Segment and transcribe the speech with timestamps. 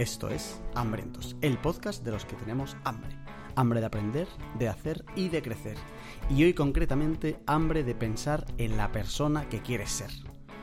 [0.00, 3.18] Esto es Hambrientos, el podcast de los que tenemos hambre.
[3.54, 4.26] Hambre de aprender,
[4.58, 5.76] de hacer y de crecer.
[6.30, 10.10] Y hoy concretamente hambre de pensar en la persona que quieres ser.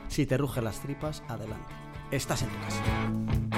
[0.08, 1.72] Si te rugen las tripas, adelante.
[2.10, 3.57] Estás en tu casa.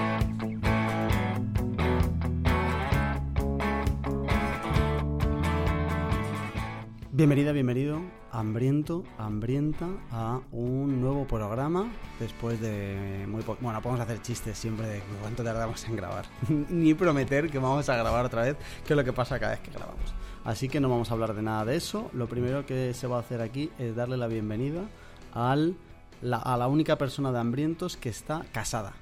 [7.21, 8.01] Bienvenida, bienvenido,
[8.33, 13.59] hambriento, hambrienta, a un nuevo programa después de muy poco...
[13.61, 16.25] Bueno, podemos hacer chistes siempre de cuánto tardamos en grabar.
[16.71, 18.57] Ni prometer que vamos a grabar otra vez,
[18.87, 20.15] que es lo que pasa cada vez que grabamos.
[20.45, 22.11] Así que no vamos a hablar de nada de eso.
[22.15, 24.81] Lo primero que se va a hacer aquí es darle la bienvenida
[25.35, 25.77] al,
[26.23, 28.95] la- a la única persona de hambrientos que está casada.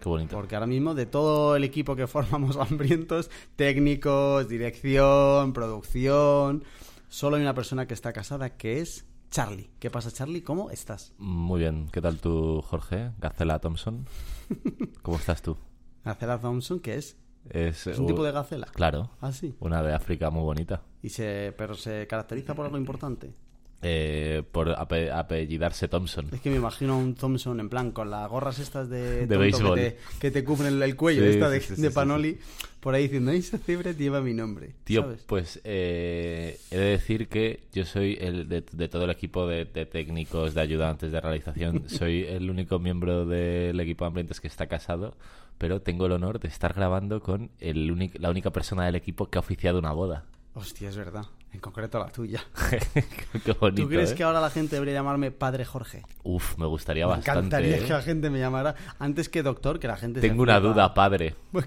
[0.00, 0.36] Qué bonito.
[0.36, 6.62] Porque ahora mismo de todo el equipo que formamos hambrientos, técnicos, dirección, producción,
[7.08, 9.70] solo hay una persona que está casada que es Charlie.
[9.78, 10.42] ¿Qué pasa Charlie?
[10.42, 11.12] ¿Cómo estás?
[11.18, 11.88] Muy bien.
[11.92, 13.12] ¿Qué tal tú, Jorge?
[13.18, 14.06] Gacela Thompson.
[15.02, 15.56] ¿Cómo estás tú?
[16.04, 17.16] Gacela Thompson, que es,
[17.50, 18.66] Es, es un uh, tipo de gacela.
[18.66, 19.10] Claro.
[19.20, 19.54] Ah, sí.
[19.60, 20.82] Una de África muy bonita.
[21.02, 23.34] Y se, pero se caracteriza por algo importante.
[23.82, 26.28] Eh, por ape- apellidarse Thompson.
[26.32, 29.36] Es que me imagino a un Thompson en plan con las gorras estas de, De
[29.36, 29.74] béisbol.
[29.78, 31.94] que te, que te cubren el, el cuello, Sí, esta de, sí, sí, de sí,
[31.94, 32.38] Panoli,
[32.80, 34.74] por ahí diciendo, esa cebra lleva mi nombre.
[34.84, 35.22] Tío, ¿sabes?
[35.26, 39.66] pues eh, he de decir que yo soy el de, de todo el equipo de,
[39.66, 44.66] técnicos, de ayudantes de realización, soy el único miembro del equipo de ambientes que está
[44.68, 45.16] casado,
[45.58, 49.36] pero tengo el honor de estar grabando con el la única persona del equipo que
[49.38, 50.24] ha oficiado una boda.
[50.54, 51.26] Hostia, es verdad.
[51.52, 52.40] En concreto la tuya.
[53.44, 53.82] Qué bonito.
[53.82, 54.14] ¿Tú crees ¿eh?
[54.14, 56.02] que ahora la gente debería llamarme Padre Jorge?
[56.22, 57.38] Uf, me gustaría Me bastante.
[57.40, 57.84] encantaría ¿eh?
[57.84, 60.92] que la gente me llamara antes que doctor, que la gente se Tengo una duda,
[60.92, 61.34] padre.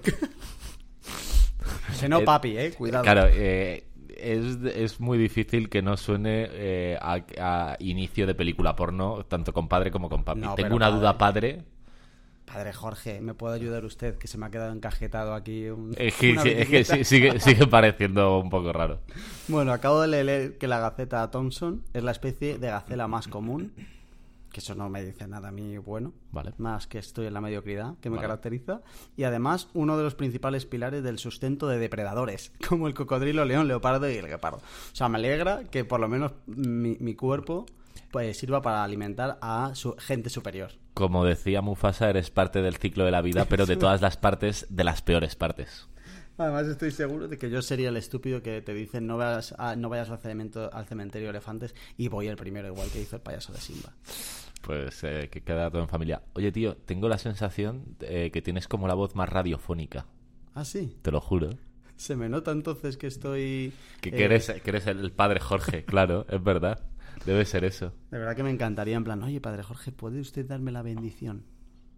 [2.00, 3.02] Que no Eh, papi, eh, cuidado.
[3.04, 3.84] Claro, eh,
[4.16, 9.52] es, es muy difícil que no suene eh, a, a inicio de película porno, tanto
[9.52, 10.40] con padre como con papi.
[10.40, 10.98] No, Tengo una padre.
[11.00, 11.64] duda, padre.
[12.52, 14.16] Padre Jorge, ¿me puede ayudar usted?
[14.18, 16.96] Que se me ha quedado encajetado aquí un, Es que, una sí, es que bicicleta.
[16.96, 19.00] sí- sigue, sigue pareciendo un poco raro.
[19.48, 23.72] Bueno, acabo de leer que la gaceta Thompson es la especie de gacela más común.
[24.52, 26.12] Que eso no me dice nada a mí bueno.
[26.32, 26.52] Vale.
[26.58, 28.26] Más que estoy en la mediocridad que me Vale.
[28.26, 28.80] caracteriza.
[29.16, 33.68] Y además, uno de los principales pilares del sustento de depredadores, como el cocodrilo, león,
[33.68, 34.58] leopardo y el guepardo.
[34.58, 37.64] O sea, me alegra que por lo menos mi, mi cuerpo
[38.10, 40.72] pues sirva para alimentar a su gente superior.
[40.94, 44.66] Como decía Mufasa, eres parte del ciclo de la vida, pero de todas las partes,
[44.70, 45.88] de las peores partes.
[46.38, 49.76] Además, estoy seguro de que yo sería el estúpido que te dice no vayas, a-
[49.76, 53.16] no vayas al, cementerio, al cementerio de elefantes y voy el primero, igual que hizo
[53.16, 53.92] el payaso de Simba.
[54.62, 56.22] Pues eh, que queda todo en familia.
[56.34, 60.06] Oye, tío, tengo la sensación eh, que tienes como la voz más radiofónica.
[60.54, 60.96] Ah, sí.
[61.02, 61.50] Te lo juro.
[61.96, 63.72] Se me nota entonces que estoy...
[64.00, 66.80] Que, eh, que eres, que eres el padre Jorge, claro, es verdad.
[67.26, 67.92] Debe ser eso.
[68.10, 71.44] De verdad que me encantaría, en plan, oye, padre Jorge, ¿puede usted darme la bendición?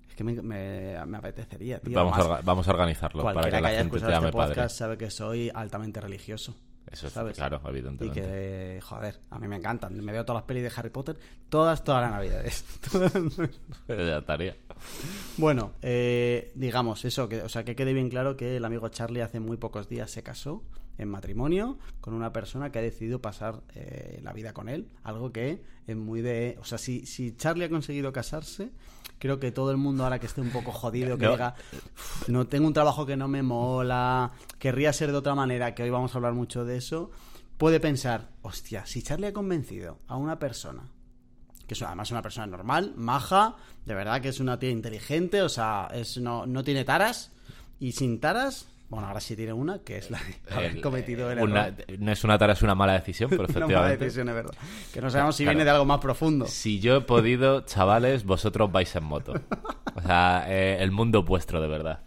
[0.08, 1.94] Es que me, me- me apetecería, tío.
[1.96, 4.36] Vamos a, Además, orga- vamos a organizarlo para cualquiera que la gente te llame este
[4.36, 4.54] padre.
[4.54, 6.54] podcast sabe que soy altamente religioso.
[6.90, 7.36] Eso es ¿sabes?
[7.36, 8.20] claro, Y evidentemente.
[8.20, 9.94] que, joder, a mí me encantan.
[10.04, 11.16] Me veo todas las pelis de Harry Potter,
[11.48, 12.64] todas, todas las navidades.
[13.88, 14.56] Ya estaría.
[15.38, 19.22] Bueno, eh, digamos eso, que, o sea, que quede bien claro que el amigo Charlie
[19.22, 20.64] hace muy pocos días se casó
[20.98, 25.32] en matrimonio con una persona que ha decidido pasar eh, la vida con él, algo
[25.32, 26.56] que es muy de...
[26.60, 28.70] O sea, si, si Charlie ha conseguido casarse,
[29.18, 31.32] creo que todo el mundo ahora que esté un poco jodido, que No.
[31.32, 35.74] diga, "Uf, no tengo un trabajo que no me mola, querría ser de otra manera,
[35.74, 37.10] que hoy vamos a hablar mucho de eso,
[37.58, 40.88] puede pensar, hostia, si Charlie ha convencido a una persona
[41.66, 45.48] que es además una persona normal, maja, de verdad que es una tía inteligente, o
[45.48, 47.30] sea, es no, no tiene taras,
[47.78, 51.30] y sin taras, bueno, ahora sí tiene una, que es la de haber El- cometido
[51.32, 51.84] el una- error.
[51.98, 54.04] no es una tarea, es una mala decisión, pero Una mala efectivamente.
[54.04, 54.54] decisión, es verdad.
[54.92, 55.56] Que no sabemos si Claro.
[55.56, 56.46] viene de algo más profundo.
[56.46, 59.32] Si yo he podido, chavales, vosotros vais en moto.
[59.94, 62.00] O sea, eh, el mundo vuestro, de verdad.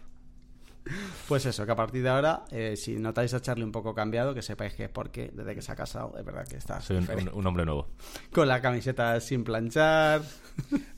[1.28, 4.32] Pues eso, que a partir de ahora, eh, si notáis a Charlie un poco cambiado,
[4.32, 6.96] que sepáis que es porque desde que se ha casado, es verdad que está Soy
[6.96, 7.32] un, diferente.
[7.32, 7.88] un- un hombre nuevo.
[8.32, 10.22] con la camiseta sin planchar.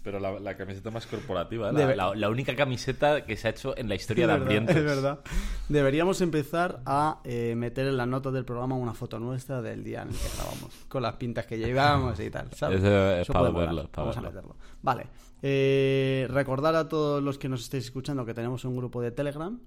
[0.03, 3.89] Pero la, camiseta más corporativa, ver- la, la única camiseta que se ha hecho en
[3.89, 4.77] la historia Es de Ambientes.
[4.77, 5.21] Es verdad.
[5.69, 10.03] Deberíamos empezar a eh, meter en las notas del programa una foto nuestra del día
[10.03, 12.79] en el que grabamos, con las pintas que llevamos y tal, ¿sabes?
[12.79, 13.67] Eso es para puede molar.
[13.75, 14.57] verlo, para Vamos a meterlo.
[14.83, 15.07] Vale.
[15.43, 19.59] Eh, recordar a todos los que nos estéis escuchando que tenemos un grupo de Telegram,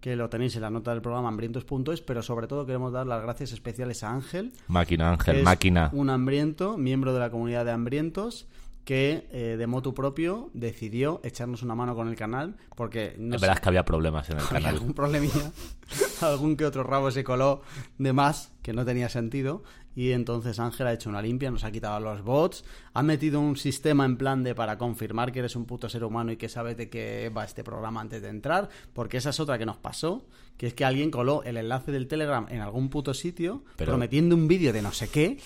[0.00, 3.22] que lo tenéis en la nota del programa hambrientos.es, pero sobre todo queremos dar las
[3.22, 5.90] gracias especiales a Ángel, Máquina, Ángel, es máquina.
[5.92, 8.48] Un hambriento, miembro de la comunidad de hambrientos,
[8.84, 13.40] que eh, de motu propio decidió echarnos una mano con el canal, porque no es
[13.40, 14.74] verdad que había problemas en el canal.
[14.74, 15.52] algún problemilla,
[16.22, 17.62] algún que otro rabo se coló
[17.98, 19.62] de más que no tenía sentido
[19.96, 22.64] Y entonces Ángel ha hecho una limpia, nos ha quitado los bots,
[22.94, 26.30] ha metido un sistema en plan de para confirmar que eres un puto ser humano
[26.32, 29.58] y que sabes de qué va este programa antes de entrar, porque esa es otra
[29.58, 30.24] que nos pasó,
[30.56, 34.36] que es que alguien coló el enlace del Telegram en algún puto sitio, Pero- prometiendo
[34.36, 35.38] un vídeo de no sé qué,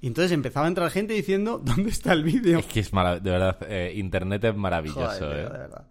[0.00, 2.58] y entonces empezaba a entrar gente diciendo, ¿dónde está el vídeo?
[2.58, 5.42] Es que es marav- de verdad, eh, Internet es maravilloso, Joder, ¿eh?
[5.44, 5.86] de verdad.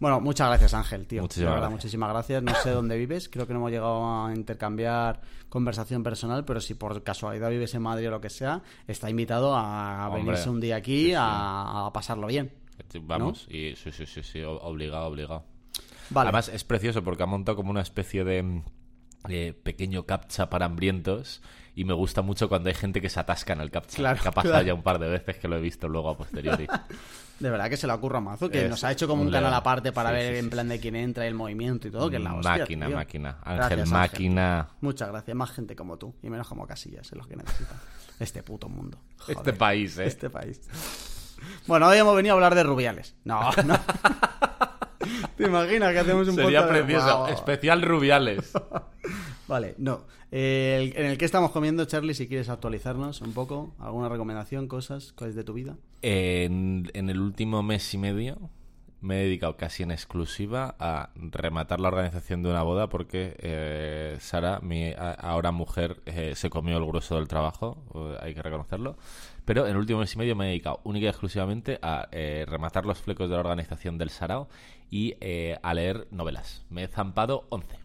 [0.00, 1.22] Bueno, muchas gracias Ángel, tío.
[1.22, 1.84] Muchísimas verdad, gracias.
[1.84, 2.42] muchísimas gracias.
[2.42, 5.20] No sé dónde vives, creo que no hemos llegado a intercambiar
[5.50, 9.54] conversación personal, pero si por casualidad vives en Madrid o lo que sea, está invitado
[9.54, 11.14] a Hombre, venirse un día aquí sí.
[11.14, 12.50] A, a pasarlo bien.
[13.02, 15.44] Vamos, y sí, sí, sí, sí, obligado, obligado.
[16.08, 16.28] Vale.
[16.28, 18.62] Además es precioso porque ha montado como una especie de mm,
[19.28, 21.42] eh, pequeño captcha para hambrientos
[21.80, 23.96] y me gusta mucho cuando hay gente que se atasca en el captcha.
[23.96, 24.66] Claro, que ha pasado claro.
[24.66, 26.66] ya un par de veces que lo he visto luego a posteriori.
[27.40, 29.54] De verdad que se le ocurra mazo, que Es nos ha hecho como un, canal
[29.54, 31.90] aparte para Sí, ver sí, en sí, plan de quién entra y el movimiento y
[31.90, 32.96] todo, que es la hostia, máquina, tío.
[32.96, 33.38] máquina.
[33.42, 34.68] Ángel, Gracias, máquina.
[34.82, 35.34] Muchas gracias.
[35.34, 37.76] Más gente como tú y menos como Casillas, es lo que necesita
[38.18, 38.98] este puto mundo.
[39.26, 40.04] Este país, ¿eh?
[40.04, 40.60] Este país.
[41.66, 43.16] Bueno, hoy hemos venido a hablar de Rubiales.
[43.24, 43.74] No, no.
[45.40, 47.28] ¿Te imaginas que hacemos un Sería podcast precioso.
[47.28, 48.52] Especial Rubiales.
[49.48, 50.04] Vale, no.
[50.32, 55.12] Eh, en el que estamos comiendo, Charlie, si quieres actualizarnos un poco, alguna recomendación, cosas,
[55.12, 55.76] cosas de tu vida.
[56.02, 58.38] En, en el último mes y medio
[59.00, 64.16] me he dedicado casi en exclusiva a rematar la organización de una boda porque eh,
[64.20, 68.42] Sara, mi a- ahora mujer, eh, se comió el grueso del trabajo, eh, hay que
[68.42, 68.98] reconocerlo.
[69.46, 72.44] Pero en el último mes y medio me he dedicado única y exclusivamente a eh,
[72.46, 74.48] rematar los flecos de la organización del Sarao
[74.90, 76.64] y eh, a leer novelas.
[76.70, 77.78] Me he zampado 11.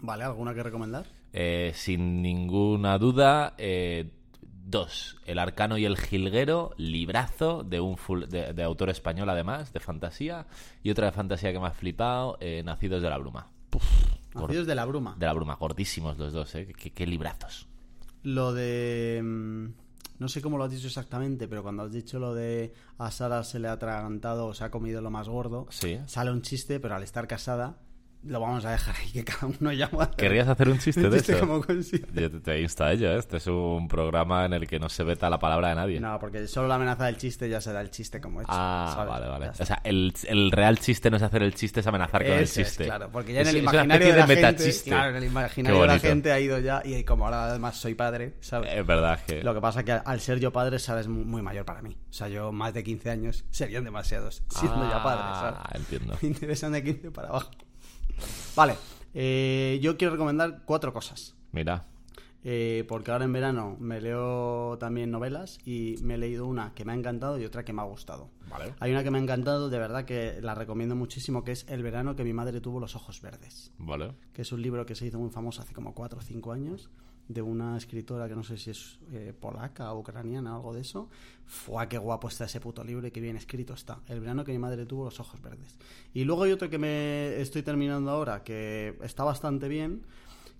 [0.00, 1.06] Vale, ¿alguna que recomendar?
[1.32, 4.10] Eh, sin ninguna duda, eh,
[4.42, 5.16] dos.
[5.26, 9.80] El Arcano y el Jilguero, librazo de un full- de, de autor español además, de
[9.80, 10.46] fantasía.
[10.82, 13.50] Y otra de fantasía que me ha flipado, eh, Nacidos de la Bruma.
[14.34, 15.14] Nacidos de la bruma.
[15.18, 16.66] De la Bruma, gordísimos los dos, ¿eh?
[16.76, 17.68] Qué, qué librazos.
[18.24, 19.70] Lo de...
[20.24, 23.44] No sé cómo lo has dicho exactamente, pero cuando has dicho lo de a Sara
[23.44, 25.98] se le ha atragantado o se ha comido lo más gordo, Sí.
[26.06, 27.76] sale un chiste, pero al estar casada
[28.26, 30.10] lo vamos a dejar ahí, que cada uno llama.
[30.12, 31.46] ¿Querrías hacer un chiste Un de chiste eso?
[31.46, 31.64] como.
[31.66, 33.18] Yo te, te insto a ello, ¿eh?
[33.18, 36.00] Este es un programa en el que no se veta la palabra de nadie.
[36.00, 38.50] No, porque solo la amenaza del chiste ya será el chiste como hecho.
[38.52, 39.10] Ah, ¿sabes?
[39.10, 39.48] vale, vale.
[39.50, 42.42] O sea, el, el real chiste no es hacer el chiste, es amenazar con el
[42.44, 42.84] Ese es, chiste.
[42.84, 45.24] claro, porque ya en Es- el es imaginario de la de gente, claro, en el
[45.24, 48.70] imaginario de la gente ha ido ya y como ahora además soy padre, ¿sabes?
[48.74, 49.42] Es verdad que...
[49.42, 51.96] Lo que pasa que al ser yo padre, sabes, muy, muy mayor para mí.
[52.08, 55.80] O sea, yo más de 15 años serían demasiados siendo ya padre, Ah, ¿sabes?
[55.82, 56.16] entiendo.
[56.22, 57.50] Me interesan de 15 para abajo.
[58.56, 58.76] Vale,
[59.14, 61.34] eh, yo quiero recomendar cuatro cosas.
[61.52, 61.84] Mira,
[62.46, 66.84] Eh, porque ahora en verano me leo también novelas y me he leído una que
[66.84, 68.28] me ha encantado y otra que me ha gustado.
[68.50, 68.74] Vale.
[68.80, 71.82] Hay una que me ha encantado, de verdad que la recomiendo muchísimo, que es El
[71.82, 74.12] verano que mi madre tuvo los ojos verdes, vale.
[74.34, 76.90] que es un libro que se hizo muy famoso hace como 4 o 5 años,
[77.28, 81.08] de una escritora que no sé si es eh, polaca o ucraniana, algo de eso.
[81.46, 84.00] Fue qué guapo está ese puto libro y qué bien escrito está.
[84.08, 85.76] El verano que mi madre tuvo los ojos verdes.
[86.12, 90.02] Y luego hay otro que me estoy terminando ahora, que está bastante bien,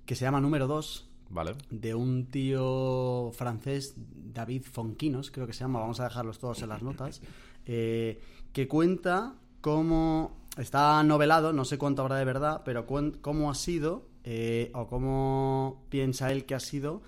[0.06, 1.54] que se llama Número 2, Vale.
[1.70, 6.68] de un tío francés, David Fonquinos, creo que se llama, vamos a dejarlos todos en
[6.68, 7.22] las notas,
[7.66, 8.20] eh,
[8.52, 14.06] que cuenta cómo está novelado, no sé cuánto habrá de verdad, pero cómo ha sido,
[14.24, 17.02] eh, o cómo piensa él que ha sido,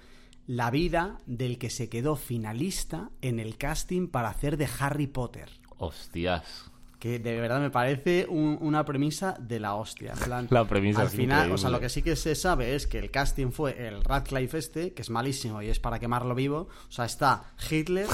[0.46, 5.48] la vida del que se quedó finalista en el casting para hacer de Harry Potter.
[5.78, 6.70] Hostias.
[6.98, 10.12] Que de verdad me parece un- una premisa de la hostia.
[10.12, 12.74] en plan, La premisa Al es final, o sea, lo que sí que se sabe
[12.74, 16.34] es que el casting fue el Radcliffe este, que es malísimo y es para quemarlo
[16.34, 16.68] vivo.
[16.88, 18.06] O sea, está Hitler,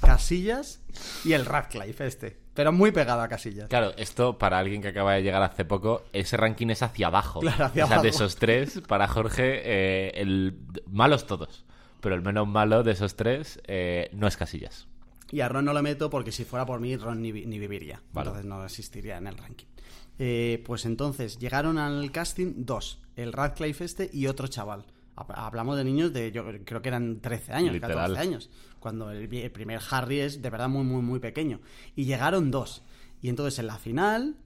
[0.00, 0.80] Casillas
[1.24, 2.40] y el Radcliffe este.
[2.54, 3.68] Pero muy pegado a Casillas.
[3.68, 7.40] Claro, esto para alguien que acaba de llegar hace poco, ese ranking es hacia abajo.
[7.40, 11.64] Claro, hacia o sea, de esos tres, para Jorge, eh, el malos todos.
[12.00, 14.86] Pero el menos malo de esos tres eh, no es Casillas.
[15.32, 18.00] Y a Ron no lo meto porque si fuera por mí, Ron ni, ni viviría.
[18.12, 18.28] Vale.
[18.28, 19.66] Entonces no existiría en el ranking.
[20.18, 23.00] Eh, pues entonces, llegaron al casting dos.
[23.16, 24.84] El Radcliffe este y otro chaval.
[25.16, 27.96] Hab- Hablamos de niños de, yo creo que eran 13 años, Literal.
[27.96, 28.50] 14 años.
[28.78, 31.60] Cuando el primer Harry es de verdad muy, muy, muy pequeño.
[31.96, 32.82] Y llegaron dos.
[33.22, 34.36] Y entonces en la final...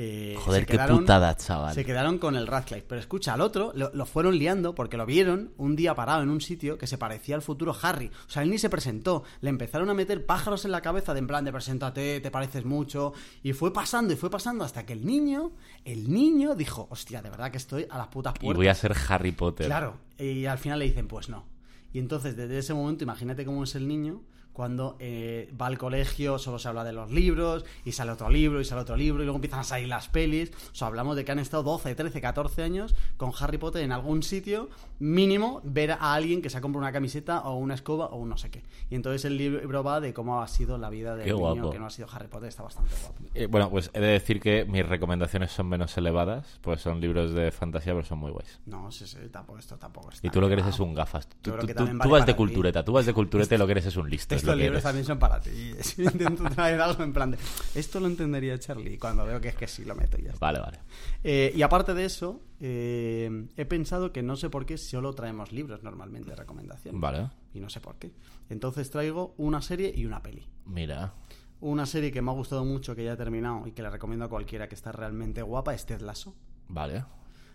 [0.00, 1.74] eh, Joder, se qué quedaron- putada, chaval.
[1.74, 2.84] Se quedaron con el Radcliffe.
[2.88, 6.28] Pero escucha, al otro lo, lo fueron liando porque lo vieron un día parado en
[6.30, 8.06] un sitio que se parecía al futuro Harry.
[8.26, 9.24] O sea, él ni se presentó.
[9.40, 12.64] Le empezaron a meter pájaros en la cabeza de en plan de preséntate, te pareces
[12.64, 13.12] mucho.
[13.42, 15.50] Y fue pasando y fue pasando hasta que el niño,
[15.84, 18.56] el niño dijo, hostia, de verdad que estoy a las putas Y puertas.
[18.56, 19.66] voy a ser Harry Potter.
[19.66, 21.44] Claro, y al final le dicen, pues no.
[21.92, 24.22] Y entonces, desde ese momento, imagínate cómo es el niño,
[24.58, 28.60] cuando eh, va al colegio, solo se habla de los libros, y sale otro libro,
[28.60, 30.50] y sale otro libro, y luego empiezan a salir las pelis.
[30.72, 33.92] O sea, hablamos de que han estado 12, 13, 14 años con Harry Potter en
[33.92, 38.06] algún sitio, mínimo ver a alguien que se ha comprado una camiseta o una escoba
[38.06, 38.64] o un no sé qué.
[38.90, 41.86] Y entonces el libro va de cómo ha sido la vida del niño que no
[41.86, 43.14] ha sido Harry Potter, está bastante guapo.
[43.34, 47.32] Eh, bueno, pues he de decir que mis recomendaciones son menos elevadas, pues son libros
[47.32, 48.58] de fantasía, pero son muy guays.
[48.66, 50.26] No, sí, sí, tampoco, esto tampoco está.
[50.26, 51.28] Y tú lo que eres es un gafas.
[51.42, 52.36] Tú, vas de ti.
[52.36, 54.34] cultureta, tú vas de cultureta y lo que eres es un listo.
[54.34, 54.82] es lo Estos libros eres.
[54.82, 55.50] también son para ti.
[55.82, 57.38] Si intento traer algo en plan de.
[57.74, 58.98] Esto lo entendería Charlie.
[58.98, 60.46] Cuando veo que es que sí, lo meto y ya está.
[60.46, 60.78] Vale, vale.
[61.22, 65.52] Eh, y aparte de eso, eh, he pensado que no sé por qué solo traemos
[65.52, 67.00] libros normalmente de recomendación.
[67.00, 67.30] Vale.
[67.54, 68.12] Y no sé por qué.
[68.50, 70.46] Entonces traigo una serie y una peli.
[70.66, 71.14] Mira.
[71.60, 74.24] Una serie que me ha gustado mucho, que ya he terminado y que le recomiendo
[74.26, 76.36] a cualquiera que está realmente guapa, es Ted Lasso.
[76.68, 77.04] Vale.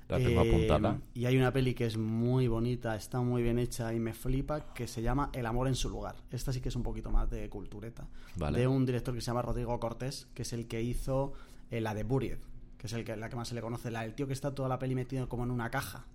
[0.09, 0.99] La tengo Eh, apuntada.
[1.13, 4.73] Y hay una peli que es muy bonita, está muy bien hecha y me flipa,
[4.73, 6.15] que se llama El amor en su lugar.
[6.31, 8.07] Esta sí que es un poquito más de cultureta.
[8.35, 8.59] Vale.
[8.59, 11.33] De un director que se llama Rodrigo Cortés, que es el que hizo
[11.71, 12.37] eh, la de Buried,
[12.77, 13.89] que es el que, la que más se le conoce.
[13.91, 16.05] La, el tío que está toda la peli metido como en una caja.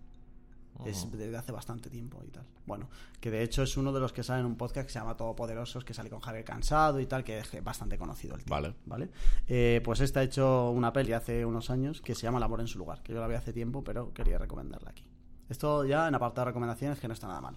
[0.84, 2.44] Es desde hace bastante tiempo y tal.
[2.66, 2.88] Bueno,
[3.20, 5.16] que de hecho es uno de los que sale en un podcast que se llama
[5.16, 8.50] Todopoderosos, que sale con Javier Cansado y tal, que es bastante conocido el tío.
[8.50, 8.74] Vale.
[8.86, 9.08] ¿Vale?
[9.46, 12.60] Eh, pues este ha hecho una peli hace unos años que se llama El amor
[12.60, 15.04] en su lugar, que yo la vi hace tiempo, pero quería recomendarla aquí.
[15.48, 17.56] Esto ya en apartado de recomendaciones que no está nada mal.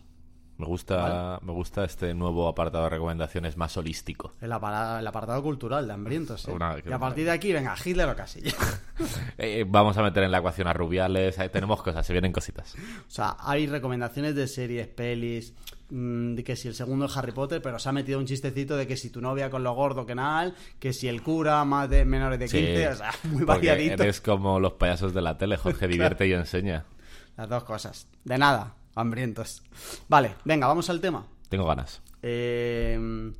[0.61, 4.35] Me gusta, me gusta este nuevo apartado de recomendaciones más holístico.
[4.39, 6.47] El, apartado cultural de hambrientos.
[6.47, 6.51] ¿eh?
[6.51, 8.41] Una- y a partir de aquí, venga, Hitler o casi.
[9.39, 11.39] Eh, vamos a meter en la ecuación a Rubiales.
[11.39, 12.75] ahí tenemos cosas, se vienen cositas.
[12.75, 15.55] o sea, hay recomendaciones de series, pelis,
[15.89, 18.77] mm, de que si el segundo es Harry Potter, pero se ha metido un chistecito
[18.77, 21.89] de que si tu novia con lo gordo que nada, que si el cura más
[21.89, 24.03] de menores de 15, o sea, muy variadito.
[24.03, 26.85] eres como los payasos de la tele, Jorge divierte y enseña.
[27.35, 28.07] Las dos cosas.
[28.23, 29.63] De nada, hambrientos.
[30.07, 31.27] Vale, venga, vamos al tema.
[31.49, 32.01] Tengo ganas.
[32.21, 33.33] Eh,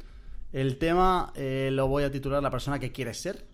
[0.52, 3.46] el tema eh, lo voy a titular La persona que quieres ser,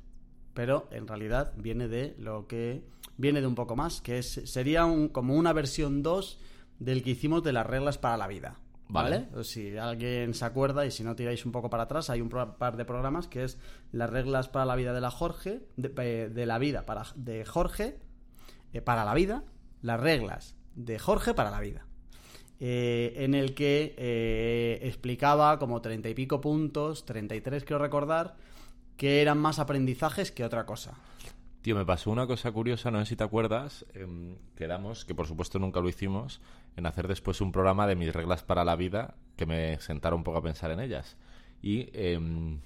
[0.54, 2.84] pero en realidad viene de lo que
[3.18, 6.39] viene de un poco más, que es sería un, como una versión 2
[6.80, 8.58] del que hicimos de las reglas para la vida.
[8.89, 9.27] ¿Vale?
[9.32, 9.44] Vale.
[9.44, 12.77] Si alguien se acuerda y si no tiráis un poco para atrás, hay un par
[12.77, 13.60] de programas que es
[13.92, 17.44] las reglas para la vida de la Jorge, de, eh, de la vida para de
[17.44, 18.00] Jorge
[18.72, 19.44] eh, para la vida,
[19.82, 21.87] las reglas de Jorge para la vida
[22.59, 28.35] eh, en el que eh, explicaba como treinta y pico puntos, 33 quiero recordar,
[28.95, 30.97] que eran más aprendizajes que otra cosa.
[31.61, 33.85] Tío, me pasó una cosa curiosa, no sé si te acuerdas.
[33.93, 36.41] em, quedamos, que por supuesto nunca lo hicimos,
[36.75, 40.23] en hacer después un programa de mis reglas para la vida que me sentara un
[40.23, 41.17] poco a pensar en ellas.
[41.61, 42.59] Y em,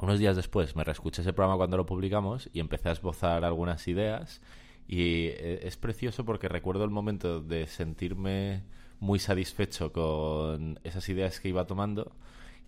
[0.00, 3.86] unos días después me reescuché ese programa cuando lo publicamos y empecé a esbozar algunas
[3.88, 4.42] ideas.
[4.88, 8.62] Y eh, es precioso porque recuerdo el momento de sentirme
[9.00, 12.12] muy satisfecho con esas ideas que iba tomando.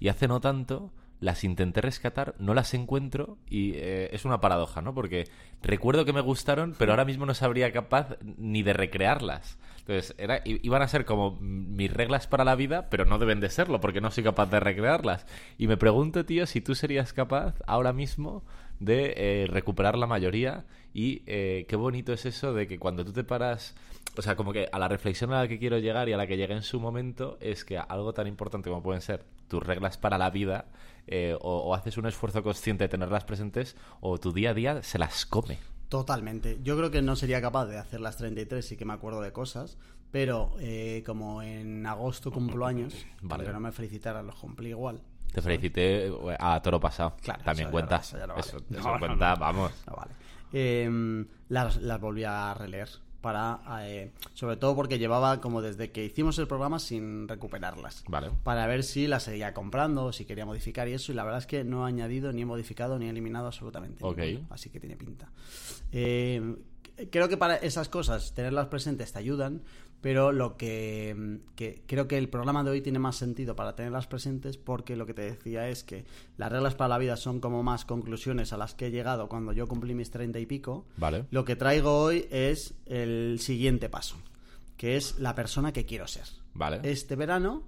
[0.01, 4.83] Y hace no tanto las intenté rescatar, no las encuentro y eh, es una paradoja,
[4.83, 4.95] ¿no?
[4.95, 5.25] Porque
[5.63, 9.59] recuerdo que me gustaron, pero ahora mismo no sabría capaz ni de recrearlas.
[9.81, 13.51] Entonces, era, iban a ser como mis reglas para la vida, pero no deben de
[13.51, 15.27] serlo porque no soy capaz de recrearlas.
[15.57, 18.45] Y me pregunto, tío, si tú serías capaz ahora mismo
[18.79, 23.13] de eh, recuperar la mayoría y eh, qué bonito es eso de que cuando tú
[23.13, 23.75] te paras,
[24.17, 26.27] o sea, como que a la reflexión a la que quiero llegar y a la
[26.27, 29.97] que llegué en su momento es que algo tan importante como pueden ser tus reglas
[29.99, 30.67] para la vida
[31.07, 34.83] eh, o, o haces un esfuerzo consciente de tenerlas presentes o tu día a día
[34.83, 35.59] se las come.
[35.89, 36.59] Totalmente.
[36.63, 39.33] Yo creo que no sería capaz de hacer las 33, sí que me acuerdo de
[39.33, 39.79] cosas,
[40.11, 43.45] pero eh, como en agosto cumplo años, Vale.
[43.45, 45.01] aunque no me felicitaran, los cumplí igual.
[45.33, 47.15] Te felicité eh, a toro pasado.
[47.23, 47.97] Claro, También eso ya cuenta.
[47.97, 48.47] no- eso ya no vale.
[48.47, 49.73] Eso, No, eso no, cuenta, vamos.
[49.87, 50.11] No vale.
[50.53, 52.89] Eh, las, las volví a releer
[53.21, 58.31] para eh, sobre todo porque llevaba como desde que hicimos el programa sin recuperarlas Vale.
[58.45, 61.47] para ver si las seguía comprando si quería modificar y eso y la verdad es
[61.47, 64.21] que no he añadido ni he modificado ni he eliminado absolutamente Ok.
[64.51, 65.29] así que tiene pinta
[65.91, 66.41] Eh,
[67.11, 69.63] creo que para esas cosas tenerlas presentes te ayudan
[70.01, 74.07] pero lo que, que creo que el programa de hoy tiene más sentido para tenerlas
[74.07, 76.05] presentes porque lo que te decía es que
[76.37, 79.53] las reglas para la vida son como más conclusiones a las que he llegado cuando
[79.53, 81.27] yo cumplí mis treinta y pico Vale.
[81.31, 84.17] lo que traigo hoy es el siguiente paso,
[84.77, 86.27] que es la persona que quiero ser.
[86.55, 86.81] Vale.
[86.85, 87.65] Este verano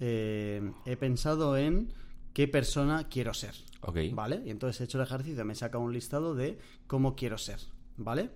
[0.00, 1.92] eh, he pensado en
[2.34, 3.54] qué persona quiero ser.
[3.82, 3.98] Ok.
[4.12, 4.42] ¿Vale?
[4.44, 7.60] Y entonces he hecho el ejercicio, me he sacado un listado de cómo quiero ser.
[7.96, 8.30] ¿Vale?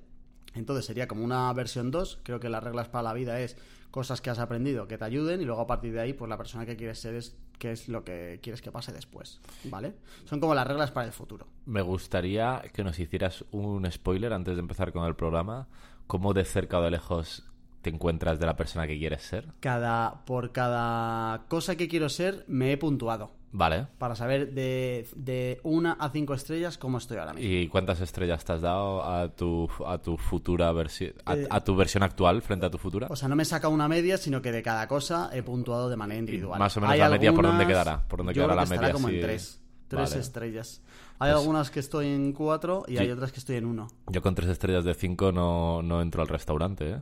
[0.55, 2.21] Entonces sería como una versión 2.
[2.23, 3.57] Creo que las reglas para la vida es
[3.91, 6.37] cosas que has aprendido que te ayuden y luego a partir de ahí, pues la
[6.37, 9.41] persona que quieres ser es qué es lo que quieres que pase después.
[9.65, 9.95] ¿Vale?
[10.25, 11.47] Son como las reglas para el futuro.
[11.67, 15.69] Me gustaría que nos hicieras un spoiler antes de empezar con el programa.
[16.07, 17.45] ¿Cómo de cerca o de lejos
[17.83, 19.53] te encuentras de la persona que quieres ser?
[19.61, 23.87] cada por cada cosa que quiero ser me he puntuado Vale.
[23.99, 27.49] Para saber de, de una a cinco estrellas cómo estoy ahora mismo.
[27.49, 31.61] ¿Y cuántas estrellas te has dado a tu, a tu futura versión, a, Eh, a
[31.63, 33.07] tu versión actual frente a tu futura?
[33.11, 35.97] O sea, no me saca una media, sino que de cada cosa he puntuado de
[35.97, 36.59] manera individual.
[36.59, 38.03] más o menos Hay la media, ¿por dónde quedará?
[38.09, 38.93] ¿Por dónde yo quedará creo la que media?
[38.93, 39.15] como Sí.
[39.15, 39.61] en tres.
[39.87, 40.21] Tres Vale.
[40.21, 40.83] estrellas.
[41.21, 42.99] Hay Pues- algunas que estoy en cuatro y Sí.
[42.99, 43.87] hay otras que estoy en uno.
[44.09, 47.01] Yo con tres estrellas de cinco no, no entro al restaurante, ¿eh?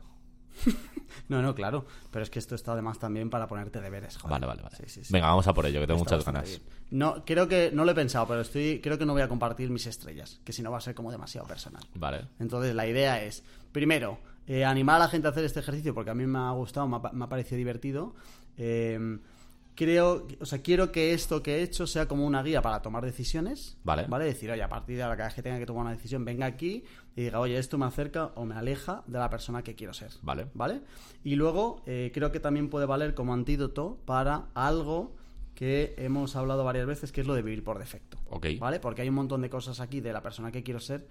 [1.29, 1.85] No, no, claro.
[2.11, 4.33] Pero es que esto está además también para ponerte deberes, joder.
[4.33, 4.77] Vale, vale, vale.
[4.77, 5.13] Sí, sí, sí.
[5.13, 6.49] Venga, vamos a por ello, que tengo Está muchas ganas.
[6.49, 6.63] bien.
[6.91, 9.71] No, creo que no lo he pensado, pero estoy, creo que no voy a compartir
[9.71, 11.83] mis estrellas, que si no va a ser como demasiado personal.
[11.95, 12.29] Vale.
[12.39, 16.11] Entonces la idea es, primero, eh, animar a la gente a hacer este ejercicio porque
[16.11, 18.15] a mí me ha gustado, me ha, me ha parecido divertido.
[18.57, 19.19] Eh,
[19.75, 23.05] creo, o sea, quiero que esto que he hecho sea como una guía para tomar
[23.05, 23.77] decisiones.
[23.85, 24.07] Vale.
[24.09, 26.25] Vale, decir, oye, a partir de ahora cada vez que tenga que tomar una decisión,
[26.25, 26.85] venga aquí
[27.17, 30.11] y diga, oye, esto me acerca o me aleja de la persona que quiero ser.
[30.23, 30.47] Vale.
[30.55, 30.81] ¿Vale?
[31.25, 35.15] Y luego eh, creo que también puede valer como antídoto para algo
[35.55, 38.19] que hemos hablado varias veces, que es lo de vivir por defecto.
[38.31, 38.47] Ok.
[38.59, 38.81] ¿Vale?
[38.81, 41.07] Porque hay un montón de cosas aquí de la persona que quiero ser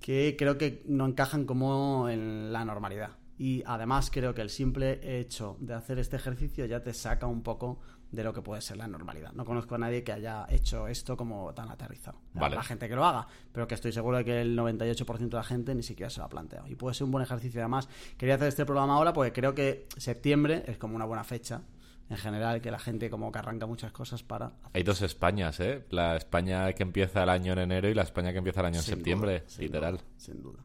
[0.00, 3.10] que creo que no encajan como en la normalidad.
[3.38, 7.42] Y además creo que el simple hecho de hacer este ejercicio ya te saca un
[7.42, 9.32] poco de lo que puede ser la normalidad.
[9.32, 12.18] No conozco a nadie que haya hecho esto como tan aterrizado.
[12.34, 12.56] Vale.
[12.56, 15.42] La gente que lo haga, pero que estoy seguro de que el 98% de la
[15.42, 16.68] gente ni siquiera se lo ha planteado.
[16.68, 17.60] Y puede ser un buen ejercicio.
[17.60, 21.62] Además, quería hacer este programa ahora porque creo que septiembre es como una buena fecha
[22.08, 24.52] en general, que la gente como que arranca muchas cosas para...
[24.72, 25.84] Hay dos Españas, ¿eh?
[25.90, 28.76] La España que empieza el año en enero y la España que empieza el año
[28.78, 29.92] en Sin septiembre, duda, sin literal.
[29.96, 30.64] duda, sin duda.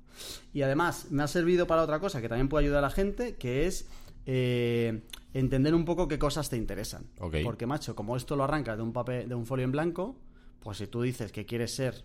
[0.53, 3.35] Y además, me ha servido para otra cosa que también puede ayudar a la gente,
[3.37, 3.89] que es
[4.27, 5.01] eh,
[5.33, 7.07] entender un poco qué cosas te interesan.
[7.19, 7.37] Ok.
[7.43, 10.19] Porque, macho, como esto lo arrancas de un papel, de un folio en blanco,
[10.59, 12.03] pues si tú dices que quieres ser,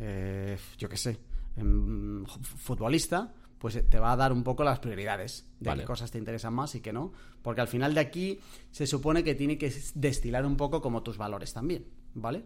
[0.00, 1.20] eh, yo qué sé,
[1.56, 5.82] em, futbolista, pues te va a dar un poco las prioridades de Vale.
[5.82, 7.12] qué cosas te interesan más y qué no.
[7.42, 8.40] Porque al final de aquí
[8.72, 12.42] se supone que tiene que destilar un poco como tus valores también, ¿vale?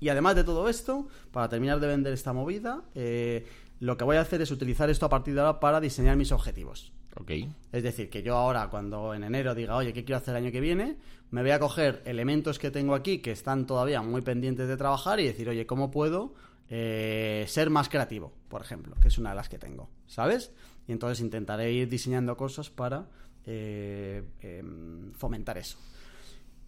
[0.00, 3.46] Y además de todo esto, para terminar de vender esta movida, eh,
[3.78, 6.32] lo que voy a hacer es utilizar esto a partir de ahora para diseñar mis
[6.32, 6.94] objetivos.
[7.20, 7.30] Ok.
[7.70, 10.50] Es decir, que yo ahora, cuando en enero diga, oye, ¿qué quiero hacer el año
[10.50, 10.96] que viene?
[11.30, 15.20] Me voy a coger elementos que tengo aquí que están todavía muy pendientes de trabajar
[15.20, 16.32] y decir, oye, ¿cómo puedo
[16.70, 18.32] eh, ser más creativo?
[18.48, 20.52] Por ejemplo, que es una de las que tengo, ¿sabes?
[20.86, 23.08] Y entonces intentaré ir diseñando cosas para
[23.46, 25.78] eh, em, fomentar eso.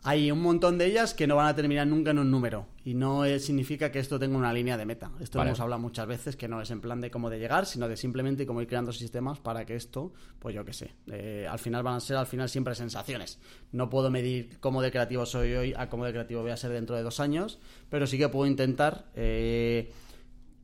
[0.02, 2.94] Hay un montón de ellas que no van a terminar nunca en un número y
[2.94, 5.10] no eh, significa que esto tenga una línea de meta.
[5.20, 5.50] Esto Vale.
[5.50, 7.98] hemos hablado muchas veces que no es en plan de cómo de llegar, sino de
[7.98, 11.82] simplemente cómo ir creando sistemas para que esto, pues yo qué sé, eh, al final
[11.82, 13.38] van a ser al final siempre sensaciones.
[13.72, 16.72] No puedo medir cómo de creativo soy hoy a cómo de creativo voy a ser
[16.72, 17.58] dentro de dos años,
[17.90, 19.92] pero sí que puedo intentar eh,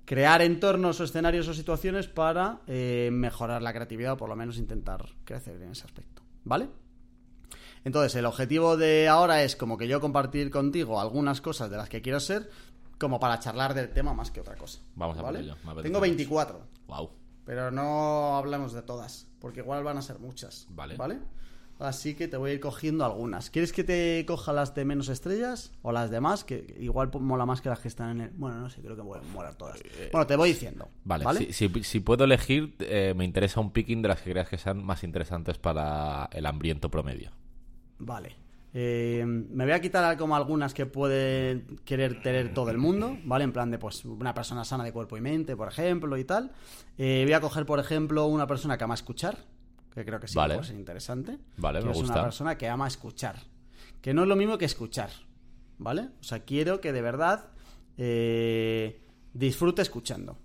[0.07, 4.57] crear entornos o escenarios o situaciones para eh, mejorar la creatividad o por lo menos
[4.57, 6.23] intentar crecer en ese aspecto.
[6.45, 6.69] ¿Vale?
[7.87, 11.89] Entonces, el objetivo de ahora es como que yo compartir contigo algunas cosas de las
[11.89, 12.51] que quiero ser,
[12.99, 14.81] como para charlar del tema más que otra cosa.
[14.97, 15.45] Vamos a por ¿vale?
[15.45, 16.01] ello, me Tengo mucho.
[16.01, 17.11] 24, Wow.
[17.45, 20.67] pero no hablamos de todas, porque igual van a ser muchas.
[20.71, 20.97] Vale.
[20.97, 21.21] ¿Vale?
[21.79, 23.51] Así que te voy a ir cogiendo algunas.
[23.51, 26.43] ¿Quieres que te coja las de menos estrellas o las de más?
[26.43, 28.31] Que igual mola más que las que están en el...
[28.31, 29.79] Bueno, no sé, creo que voy a molar todas.
[30.11, 30.87] Bueno, te voy diciendo.
[30.87, 31.53] Eh, Vale, ¿vale?
[31.53, 34.59] Si, si- si puedo elegir, eh, me interesa un picking de las que creas que
[34.59, 37.31] sean más interesantes para el hambriento promedio.
[37.99, 38.37] Vale.
[38.79, 43.45] Eh, me voy a quitar como algunas que puede querer tener todo el mundo, ¿vale?
[43.45, 46.53] En plan de, pues, una persona sana de cuerpo y mente, por ejemplo, y tal.
[46.99, 49.39] Eh, voy a coger, por ejemplo, una persona que ama escuchar,
[49.95, 50.57] que creo que sí Vale.
[50.57, 51.39] puede ser interesante.
[51.57, 52.13] Vale, que me es gusta.
[52.15, 53.37] una persona que ama escuchar.
[54.03, 55.09] Que no es lo mismo que escuchar,
[55.79, 56.11] ¿vale?
[56.21, 57.49] O sea, quiero que de verdad
[57.97, 59.01] eh,
[59.33, 60.37] disfrute escuchando,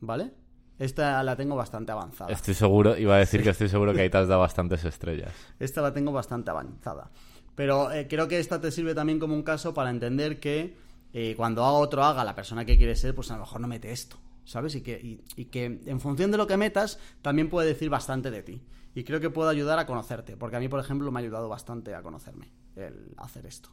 [0.00, 0.32] ¿vale?
[0.78, 2.32] Esta la tengo bastante avanzada.
[2.32, 5.32] Estoy seguro, iba a decir que estoy seguro que ahí te has dado bastantes estrellas.
[5.58, 7.10] Esta la tengo bastante avanzada.
[7.54, 10.76] Pero eh, creo que esta te sirve también como un caso para entender que
[11.12, 13.66] eh, cuando haga otro haga la persona que quiere ser, pues a lo mejor no
[13.66, 14.76] mete esto, ¿sabes?
[14.76, 18.30] Y que, y, y que en función de lo que metas, también puede decir bastante
[18.30, 18.62] de ti.
[18.94, 21.48] Y creo que puede ayudar a conocerte, porque a mí, por ejemplo, me ha ayudado
[21.48, 23.70] bastante a conocerme el hacer esto.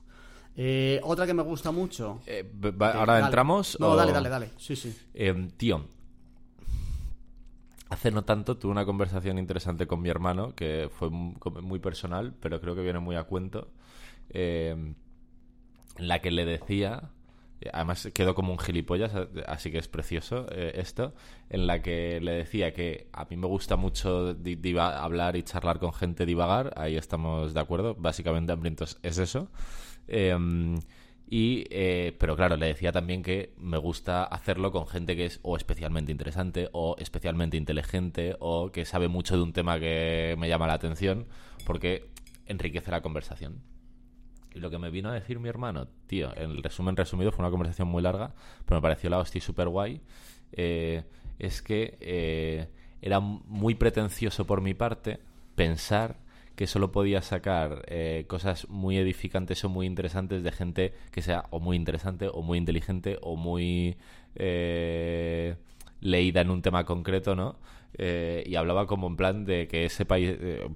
[0.58, 2.22] Eh, otra que me gusta mucho.
[2.26, 3.78] Eh, ¿Ahora entramos?
[3.80, 4.50] No, o- dale, dale, dale.
[4.58, 4.96] Sí, sí.
[5.58, 5.86] Tío,
[7.90, 12.60] hace no tanto tuve una conversación interesante con mi hermano que fue muy personal, pero
[12.62, 13.72] creo que viene muy a cuento,
[14.30, 14.76] eh,
[15.98, 17.12] en la que le decía,
[17.62, 19.14] eh, además quedó como un gilipollas,
[19.48, 21.14] así que es precioso eh, esto,
[21.50, 24.36] en la que le decía que a mí me gusta mucho
[24.80, 29.50] hablar y charlar con gente, divagar, ahí estamos de acuerdo, básicamente Hambrientos es eso.
[30.08, 30.80] Em,
[31.28, 35.40] y, eh, pero claro, le decía también que me gusta hacerlo con gente que es
[35.42, 40.48] o especialmente interesante o especialmente inteligente o que sabe mucho de un tema que me
[40.48, 41.26] llama la atención
[41.66, 42.10] porque
[42.46, 43.62] enriquece la conversación.
[44.54, 47.52] Y lo que me vino a decir mi hermano, tío, el resumen resumido fue una
[47.52, 48.34] conversación muy larga,
[48.66, 50.02] pero me pareció la hostia súper guay,
[50.52, 51.04] eh,
[51.40, 52.70] es que eh,
[53.02, 55.20] era muy pretencioso por mi parte
[55.56, 56.18] pensar
[56.56, 61.46] que solo podía sacar eh, cosas muy edificantes o muy interesantes de gente que sea
[61.52, 63.98] o muy interesante o muy inteligente o muy
[64.36, 65.56] eh,
[66.02, 67.58] leída en un tema concreto, ¿no?
[67.98, 70.68] Eh, y hablaba como en plan de que ese país, eh,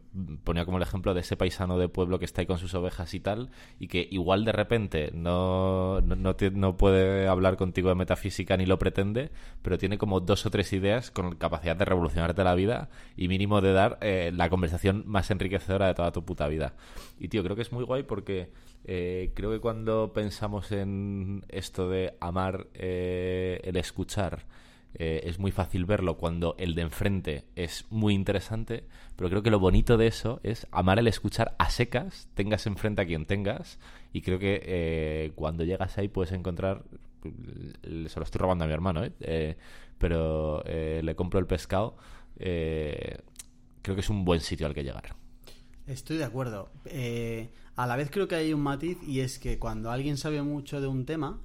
[0.44, 3.14] ponía como el ejemplo de ese paisano de pueblo que está ahí con sus ovejas
[3.14, 8.56] y tal, y que igual de repente no, no, no, puede hablar contigo de metafísica
[8.58, 12.56] ni lo pretende, pero tiene como dos o tres ideas con capacidad de revolucionarte la
[12.56, 16.76] vida y mínimo de dar eh, la conversación más enriquecedora de toda tu puta vida.
[17.20, 18.52] Y tío, creo que es muy guay porque
[18.82, 24.46] creo que cuando pensamos en esto de amar el escuchar,
[24.96, 29.52] eh, es muy fácil verlo cuando el de enfrente es muy interesante, pero creo que
[29.52, 33.80] lo bonito de eso es amar el escuchar a secas, tengas enfrente a quien tengas,
[34.14, 36.84] y creo que eh, cuando llegas ahí puedes encontrar,
[37.22, 39.12] se lo estoy robando a mi hermano, ¿eh?
[39.20, 39.58] Eh,
[39.98, 41.98] pero le compro el pescado,
[42.38, 43.22] creo
[43.84, 45.16] que es un buen sitio al que llegar.
[45.86, 46.70] Estoy de acuerdo.
[47.80, 50.82] A la vez creo que hay un matiz y es que cuando alguien sabe mucho
[50.82, 51.40] de un tema,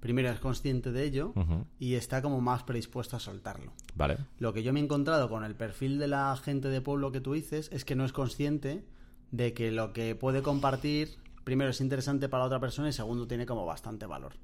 [0.00, 1.32] primero es consciente de ello
[1.78, 3.72] y está como más predispuesto a soltarlo.
[3.94, 7.10] Vale, Lo que yo me he encontrado con el perfil de la gente de pueblo
[7.10, 8.84] que tú dices es que no es consciente
[9.30, 11.08] de que lo que puede compartir,
[11.42, 14.34] primero es interesante para otra persona y segundo tiene como bastante valor.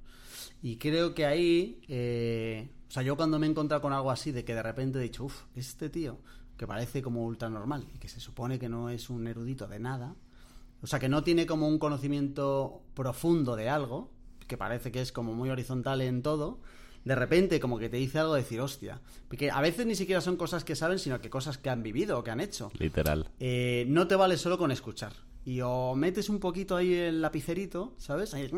[0.63, 4.33] Y creo que ahí, eh, o sea, yo cuando me he encontrado con algo así,
[4.33, 6.17] de que de repente he dicho, uff, este tío,
[6.57, 9.79] que parece como ultra normal y que se supone que no es un erudito de
[9.79, 10.15] nada,
[10.85, 14.11] o sea, que no tiene como un conocimiento profundo de algo,
[14.47, 16.61] que parece que es como muy horizontal en todo,
[17.07, 20.21] de repente como que te dice algo de decir, hostia, porque a veces ni siquiera
[20.21, 22.71] son cosas que saben, sino que cosas que han vivido o que han hecho.
[22.79, 23.31] literal.
[23.41, 25.15] Eh, no te vale solo con escuchar.
[25.47, 28.35] Y o metes un poquito ahí el lapicerito, ¿sabes?
[28.35, 28.51] Ahí,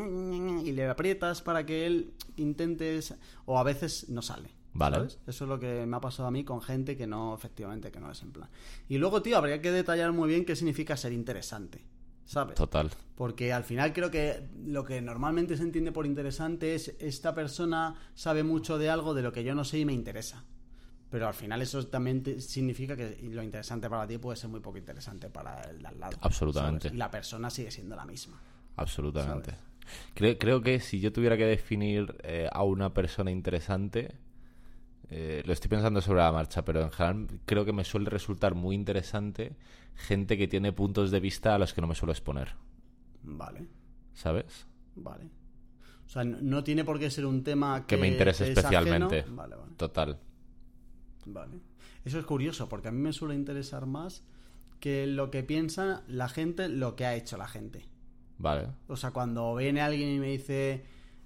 [0.65, 3.15] y le aprietas para que él intentes...
[3.45, 4.51] O a veces no sale.
[4.73, 4.97] Vale.
[4.97, 5.19] ¿sabes?
[5.29, 8.01] Eso es lo que me ha pasado a mí con gente que no, efectivamente, que
[8.01, 8.49] no es en plan.
[8.89, 11.85] Y luego, tío, habría que detallar muy bien qué significa ser interesante.
[12.27, 12.57] ¿Sabes?
[12.57, 12.91] Total.
[13.15, 17.95] Porque al final creo que lo que normalmente se entiende por interesante es esta persona
[18.15, 20.45] sabe mucho de algo de lo que yo no sé y me interesa.
[21.09, 24.61] Pero al final eso también te- significa que lo interesante para ti puede ser muy
[24.61, 26.19] poco interesante para el de al lado.
[26.21, 26.89] Absolutamente.
[26.89, 26.95] ¿sabes?
[26.95, 28.39] Y la persona sigue siendo la misma.
[28.75, 29.55] Absolutamente.
[30.15, 34.17] Creo, creo que si yo tuviera que definir eh, a una persona interesante,
[35.11, 38.55] eh, lo estoy pensando sobre la marcha, pero en general creo que me suele resultar
[38.55, 39.57] muy interesante
[39.95, 42.55] gente que tiene puntos de vista a los que no me suelo exponer,
[43.23, 43.67] Vale,
[44.15, 44.67] ¿sabes?
[44.95, 45.25] vale.
[46.05, 48.59] O sea, no, tiene por qué ser un tema que, Que me interese ajeno.
[48.61, 49.25] especialmente.
[49.29, 49.73] Vale, vale.
[49.77, 50.19] Total.
[51.25, 51.59] Vale.
[52.05, 54.23] Eso es curioso, porque a mí me suele interesar más
[54.79, 57.89] que lo que piensa la gente, lo que ha hecho la gente.
[58.39, 58.69] Vale.
[58.87, 60.85] O sea, cuando viene alguien y me dice,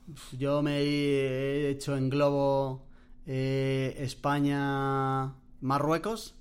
[0.09, 2.87] "Uf, yo me he hecho en globo
[3.27, 6.35] eh, España, Marruecos,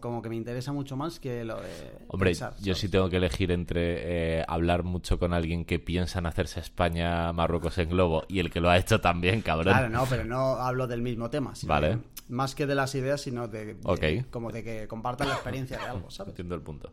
[0.00, 1.68] como que me interesa mucho más que lo de...
[2.08, 6.18] Hombre, pensar, yo sí tengo que elegir entre eh, hablar mucho con alguien que piensa
[6.18, 9.72] en hacerse España, Marruecos en globo y el que lo ha hecho también, cabrón.
[9.72, 11.54] Claro, no, pero no hablo del mismo tema.
[11.54, 11.98] sino Vale.
[12.28, 14.30] más que de las ideas, sino de, de- Ok.
[14.30, 16.30] como de que compartan la experiencia de algo, ¿sabes?
[16.32, 16.92] Entiendo el punto.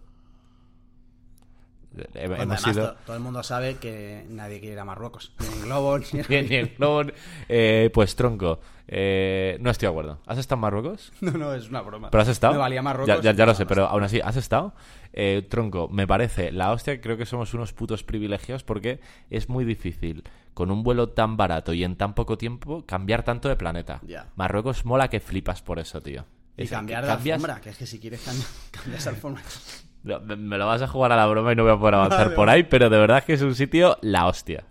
[2.01, 2.89] Eh, Hemos además ido...
[2.93, 6.05] to- todo el mundo sabe que nadie quiere ir a Marruecos, ni en globo, ni
[6.29, 6.73] Bien, bien.
[6.77, 7.01] No,
[7.49, 10.19] eh, pues tronco, eh, no estoy de acuerdo.
[10.25, 11.11] ¿Has estado en Marruecos?
[11.21, 12.09] No, no, es una broma.
[12.11, 12.53] ¿Pero has estado?
[12.53, 13.07] Me valía Marruecos.
[13.23, 14.73] Ya, ya- ya no, lo sé, pero aún así, ¿has estado?
[15.13, 19.65] Eh, tronco, me parece la hostia, creo que somos unos putos privilegiados porque es muy
[19.65, 24.01] difícil con un vuelo tan barato y en tan poco tiempo cambiar tanto de planeta.
[24.35, 26.25] Marruecos mola que flipas por eso, tío.
[26.55, 29.43] Y Es cambiar de alfombra, que es que si quieres cambiar, cambias alfombra.
[30.07, 32.35] Me, lo vas a jugar a la broma y no voy a poder avanzar Vale,
[32.35, 34.65] por ahí, pero de verdad que es un sitio la hostia.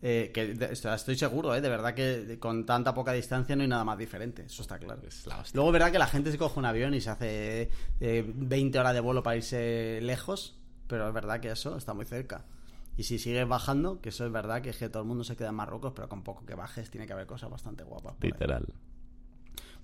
[0.00, 1.60] Eh, que de- estoy seguro, ¿eh?
[1.60, 4.42] De verdad que con tanta poca distancia no hay nada más diferente.
[4.46, 5.00] Eso está claro.
[5.06, 5.56] Es la hostia.
[5.56, 8.94] Luego, verdad que la gente se coge un avión y se hace eh, 20 horas
[8.94, 12.44] de vuelo para irse lejos, pero es verdad que eso está muy cerca.
[12.96, 15.36] Y si sigues bajando, que eso es verdad que es que todo el mundo se
[15.36, 18.14] queda en Marruecos, pero con poco que bajes tiene que haber cosas bastante guapas.
[18.32, 18.38] ahí.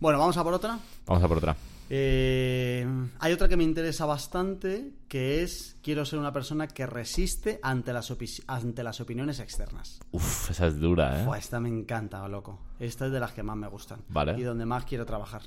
[0.01, 0.79] Bueno, vamos a por otra.
[1.07, 1.57] Vamos a por otra.
[1.91, 2.87] Eh,
[3.19, 7.93] hay otra que me interesa bastante, que es quiero ser una persona que resiste ante
[7.93, 10.01] las, opi- ante las opiniones externas.
[10.11, 11.39] Uf, esa es dura, ¿eh?
[11.39, 12.59] Esta me encanta, loco.
[12.81, 14.01] Esta es de las que más me gustan.
[14.09, 14.35] Vale.
[14.39, 15.43] Y donde más quiero trabajar.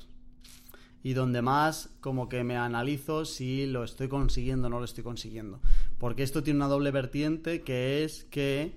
[1.02, 5.04] Y donde más como que me analizo si lo estoy consiguiendo o no lo estoy
[5.04, 5.60] consiguiendo.
[5.98, 8.76] Porque esto tiene una doble vertiente que es que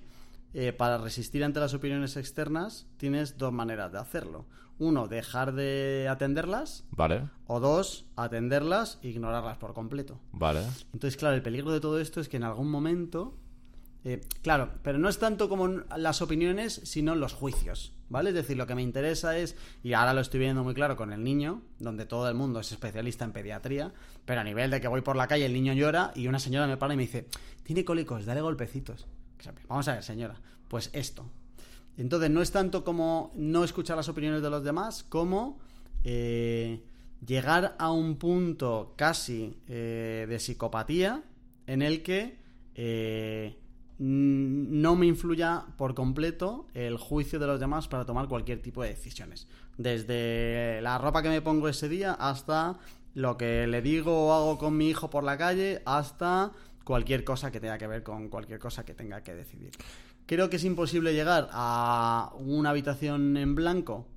[0.54, 4.46] eh, para resistir ante las opiniones externas tienes dos maneras de hacerlo.
[4.82, 6.84] Uno, dejar de atenderlas.
[6.90, 10.18] Vale, O dos, atenderlas e ignorarlas por completo.
[10.32, 10.60] vale.
[10.92, 13.38] Entonces, claro, el peligro de todo esto es que en algún momento
[14.04, 18.30] Eh, claro, pero no es tanto como las opiniones, sino los juicios, ¿vale?
[18.30, 21.12] Es decir, lo que me interesa es, y ahora lo estoy viendo muy claro con
[21.12, 23.92] el niño, donde todo el mundo es especialista en pediatría,
[24.24, 26.66] pero a nivel de que voy por la calle, el niño llora y una señora
[26.66, 27.28] me para y me dice,
[27.62, 29.06] tiene cólicos, dale golpecitos.
[29.68, 30.34] Vamos a ver, señora,
[30.66, 31.24] pues esto.
[31.96, 35.58] Entonces, no es tanto como no escuchar las opiniones de los demás, como
[36.04, 36.82] eh,
[37.24, 41.22] llegar a un punto casi eh, de psicopatía
[41.66, 42.40] en el que
[43.98, 48.88] no me influya por completo el juicio de los demás para tomar cualquier tipo de
[48.88, 49.46] decisiones.
[49.78, 52.78] Desde la ropa que me pongo ese día hasta
[53.14, 56.52] lo que le digo o hago con mi hijo por la calle hasta
[56.84, 59.70] cualquier cosa que tenga que ver con cualquier cosa que tenga que decidir.
[60.26, 64.08] Creo que es imposible llegar a una habitación en blanco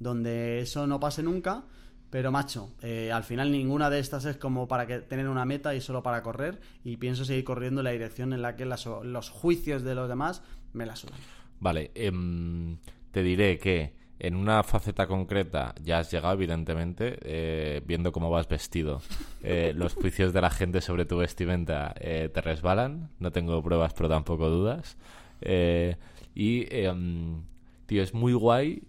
[0.00, 1.64] donde eso no pase nunca,
[2.10, 5.74] pero macho, eh, al final ninguna de estas es como para que, tener una meta
[5.74, 6.60] y solo para correr.
[6.82, 10.42] Y pienso seguir corriendo en la dirección en la que los juicios de los demás
[10.72, 11.18] me la sudan.
[11.60, 12.78] Vale, em,
[13.12, 18.48] te diré que en una faceta concreta ya has llegado, evidentemente, eh, viendo cómo vas
[18.48, 19.00] vestido.
[19.42, 23.10] Eh, los juicios de la gente sobre tu vestimenta te resbalan.
[23.18, 24.98] No tengo pruebas, pero tampoco dudas.
[25.42, 27.42] Y, em,
[27.86, 28.82] tío, es muy guay.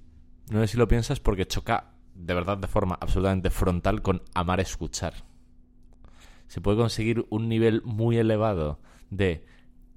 [0.50, 4.60] No sé si lo piensas porque choca de verdad de forma absolutamente frontal con amar
[4.60, 5.14] escuchar.
[6.48, 9.46] Se puede conseguir un nivel muy elevado de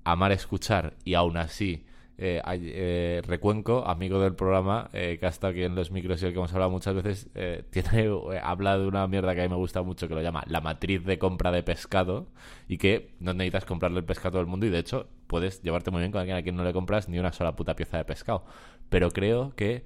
[0.05, 1.85] amar escuchar y aún así
[2.17, 6.27] eh, eh, Recuenco, amigo del programa, eh, que ha estado aquí en los micros y
[6.27, 7.29] el que hemos hablado muchas veces,
[7.71, 8.09] tiene
[8.43, 11.05] habla de una mierda que a mí me gusta mucho que lo llama la matriz
[11.05, 12.29] de compra de pescado
[12.69, 15.63] y que no necesitas comprarle el pescado a todo el mundo y de hecho puedes
[15.63, 17.97] llevarte muy bien con alguien a quien no le compras ni una sola puta pieza
[17.97, 18.45] de pescado.
[18.91, 19.85] Pero creo que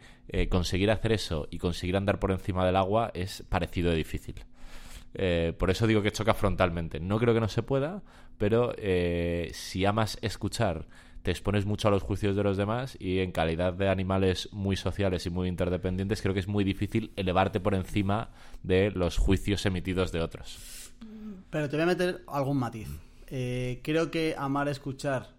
[0.51, 4.35] conseguir hacer eso y conseguir andar por encima del agua es parecido de difícil.
[5.59, 7.01] por eso digo que choca frontalmente.
[7.01, 8.03] No creo que no se pueda,
[8.37, 8.75] pero
[9.53, 10.87] si amas escuchar
[11.29, 14.77] te expones mucho a los juicios de los demás y en calidad de animales muy
[14.77, 18.31] sociales y muy interdependientes creo que es muy difícil elevarte por encima
[18.63, 20.91] de los juicios emitidos de otros.
[21.51, 22.89] Pero te voy a meter algún matiz.
[23.27, 25.37] Eh, creo que amar escuchar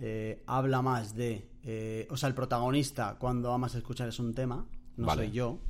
[0.00, 1.48] eh, habla más de...
[1.62, 5.60] Eh, o sea, el protagonista cuando amas escuchar es un tema, no soy yo.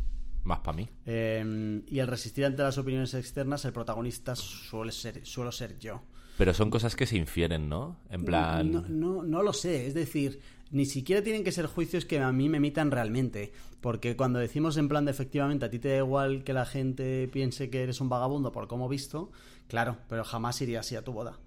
[0.44, 0.88] Más para mí.
[1.04, 6.00] y el resistir ante las opiniones externas, el protagonista suele ser, suelo ser yo.
[6.38, 7.98] Pero son cosas que se infieren, ¿no?
[8.10, 8.70] En plan...
[8.70, 12.30] No, no, no, lo sé, es decir, ni siquiera tienen que ser juicios que a
[12.30, 15.96] mí me emitan realmente, porque cuando decimos en plan de efectivamente a ti te da
[15.96, 19.32] igual que la gente piense que eres un vagabundo por cómo visto,
[19.66, 21.40] claro, pero jamás iría así a tu boda.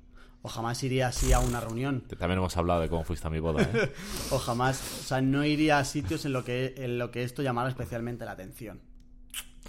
[0.44, 2.04] O jamás iría así a una reunión.
[2.18, 3.94] También hemos hablado de cómo fuiste a mi boda, ¿eh?
[4.32, 7.44] o jamás, o sea, no iría a sitios en lo que, en lo que esto
[7.44, 8.82] llamara especialmente la atención.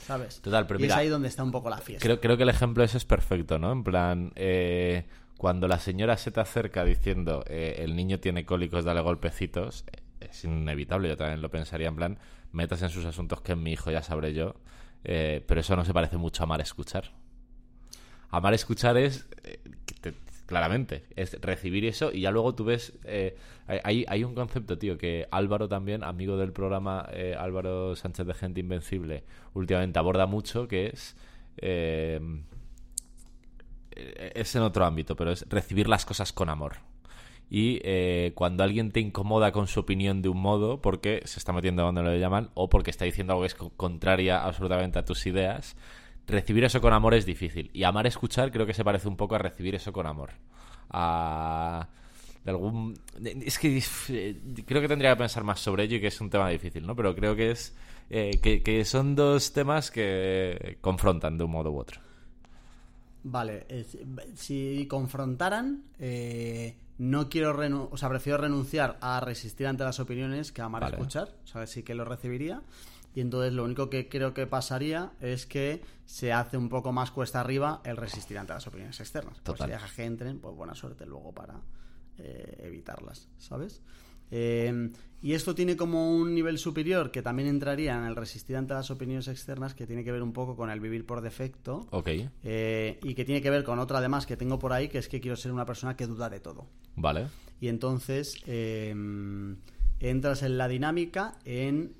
[0.06, 0.40] ¿Sabes?
[0.40, 2.02] Total, pero y es ahí donde está un poco la fiesta.
[2.02, 3.72] Creo, creo que el ejemplo ese es perfecto, ¿no?
[3.72, 8.84] En plan, eh, cuando la señora se te acerca diciendo eh, el niño tiene cólicos,
[8.84, 12.18] dale golpecitos, eh, es inevitable, yo también lo pensaría en plan,
[12.52, 14.56] metas en sus asuntos que es mi hijo, ya sabré yo,
[15.02, 17.10] pero eso no se parece mucho a amar escuchar.
[18.30, 19.26] Amar escuchar es
[20.52, 21.04] claramente.
[21.16, 22.92] Es recibir eso y ya luego tú ves...
[23.04, 23.34] Eh,
[23.66, 28.34] hay, hay, un concepto, tío, que Álvaro también, amigo del programa eh, Álvaro Sánchez de
[28.34, 31.16] Gente Invencible, últimamente aborda mucho, que es...
[31.56, 32.20] Eh,
[34.34, 36.76] es en otro ámbito, pero es recibir las cosas con amor.
[37.48, 37.80] Y
[38.32, 42.02] cuando alguien te incomoda con su opinión de un modo, porque se está metiendo donde
[42.02, 45.76] lo llaman, o porque está diciendo algo que es contraria absolutamente a tus ideas,
[46.26, 47.70] recibir eso con amor es difícil.
[47.72, 50.30] Y amar escuchar creo que se parece un poco a recibir eso con amor.
[50.90, 51.88] A...
[52.44, 52.98] De algún...
[53.22, 56.28] Es que eh, creo que tendría que pensar más sobre ello y que es un
[56.28, 56.96] tema difícil, ¿no?
[56.96, 57.76] Pero creo que es...
[58.10, 62.00] Eh, que, son dos temas que confrontan de un modo u otro.
[63.24, 63.66] Vale,
[64.34, 70.60] si confrontaran, eh, no quiero, o sea, prefiero renunciar a resistir ante las opiniones que
[70.60, 72.60] amar escuchar, o sea, sí que lo recibiría.
[73.14, 77.10] Y entonces lo único que creo que pasaría es que se hace un poco más
[77.10, 79.38] cuesta arriba el resistir ante las opiniones externas.
[79.42, 81.60] Pues si dejas que entren, pues buena suerte luego para
[82.18, 83.82] eh, evitarlas, ¿sabes?
[84.30, 88.72] Eh, y esto tiene como un nivel superior que también entraría en el resistir ante
[88.72, 91.86] las opiniones externas, que tiene que ver un poco con el vivir por defecto.
[91.90, 92.08] Ok.
[92.42, 95.08] Eh, y que tiene que ver con otra además que tengo por ahí, que es
[95.08, 96.66] que quiero ser una persona que duda de todo.
[96.96, 97.28] Vale.
[97.60, 98.36] Y entonces
[100.00, 101.94] entras en la dinámica en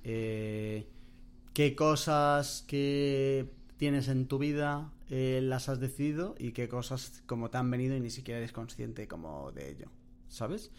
[1.54, 7.50] qué cosas que tienes en tu vida eh, las has decidido y qué cosas como
[7.50, 9.86] te han venido y ni siquiera eres consciente como de ello,
[10.28, 10.70] ¿sabes?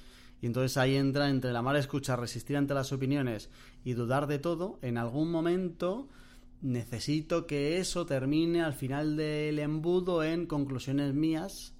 [0.41, 3.49] Y entonces ahí entra entre la mala escucha, resistir ante las opiniones
[3.83, 6.09] y dudar de todo, en algún momento
[6.61, 11.73] necesito que eso termine al final del embudo en conclusiones mías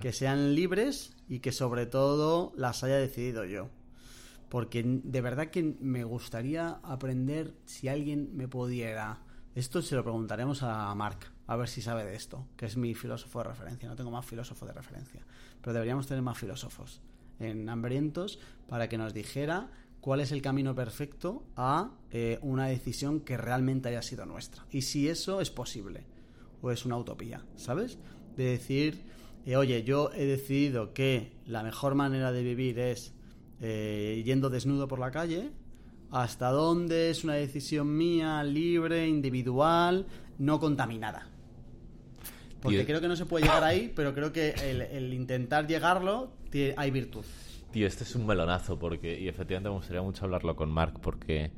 [0.00, 3.68] que sean libres y que sobre todo las haya decidido yo.
[4.54, 9.20] Porque de verdad que me gustaría aprender si alguien me pudiera...
[9.56, 12.94] Esto se lo preguntaremos a Mark, a ver si sabe de esto, que es mi
[12.94, 13.88] filósofo de referencia.
[13.88, 15.26] No tengo más filósofo de referencia,
[15.60, 17.02] pero deberíamos tener más filósofos
[17.40, 18.38] en Hambrientos
[18.68, 23.88] para que nos dijera cuál es el camino perfecto a eh, una decisión que realmente
[23.88, 24.64] haya sido nuestra.
[24.70, 26.06] Y si eso es posible
[26.62, 27.98] o es una utopía, ¿sabes?
[28.36, 29.02] De decir,
[29.46, 33.13] eh, oye, yo he decidido que la mejor manera de vivir es
[33.66, 35.50] eh, yendo desnudo por la calle,
[36.10, 40.06] hasta dónde es una decisión mía, libre, individual,
[40.38, 41.30] no contaminada.
[42.60, 46.30] Porque creo que no se puede llegar ahí, pero creo que el, intentar llegarlo
[46.76, 47.24] hay virtud.
[47.72, 51.50] Tío, este es un melonazo, porque, y efectivamente me gustaría mucho hablarlo con Mark, porque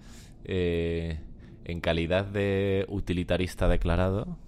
[0.44, 1.18] eh,
[1.64, 4.38] en calidad de utilitarista declarado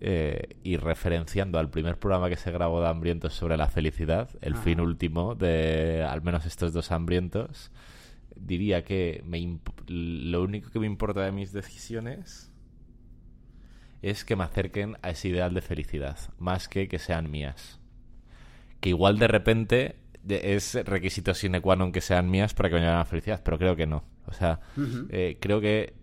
[0.00, 4.56] eh, y referenciando al primer programa que se grabó de Hambrientos sobre la felicidad, el
[4.56, 7.70] fin último de al menos estos dos hambrientos,
[8.34, 12.50] diría que me lo único que me importa de mis decisiones
[14.00, 17.78] es que me acerquen a ese ideal de felicidad, más que que sean mías.
[18.80, 22.80] Que igual de repente es requisito sine qua non que sean mías para que me
[22.80, 24.04] lleven a felicidad, pero creo que no.
[24.26, 24.60] O sea,
[25.10, 25.94] eh, creo que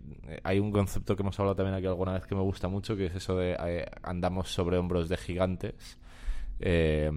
[0.42, 3.06] hay un concepto que hemos hablado también aquí alguna vez que me gusta mucho, que
[3.06, 5.98] es eso de eh, andamos sobre hombros de gigantes.
[6.60, 7.10] Eh,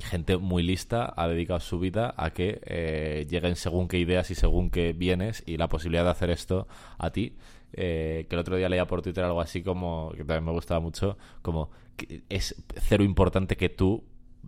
[0.00, 4.70] gente muy lista ha dedicado su vida a que lleguen según qué ideas y según
[4.70, 6.66] qué bienes y la posibilidad de hacer esto
[6.98, 7.36] a ti.
[7.72, 11.18] que el otro día leía por Twitter algo así como, que también me gustaba mucho,
[11.42, 14.04] como que es cero importante que tú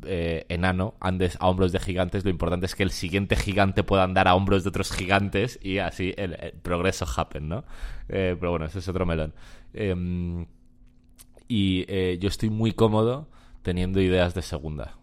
[0.07, 4.05] eh, enano andes a hombros de gigantes, lo importante es que el siguiente gigante pueda
[4.05, 7.65] andar a hombros de otros gigantes y así el, progreso happen, ¿no?
[8.09, 9.35] Eh, pero bueno, ese es otro melón.
[9.73, 10.47] Em,
[11.49, 13.29] y eh, yo estoy muy cómodo
[13.63, 14.99] teniendo ideas de segunda.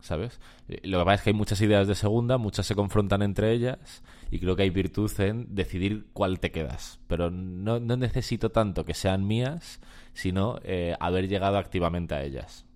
[0.00, 0.40] ¿Sabes?
[0.84, 4.04] Lo que pasa es que hay muchas ideas de segunda, muchas se confrontan entre ellas
[4.30, 7.00] y creo que hay virtud en decidir cuál te quedas.
[7.08, 9.80] Pero no, no necesito tanto que sean mías,
[10.12, 10.60] sino
[11.00, 12.66] haber llegado activamente a ellas.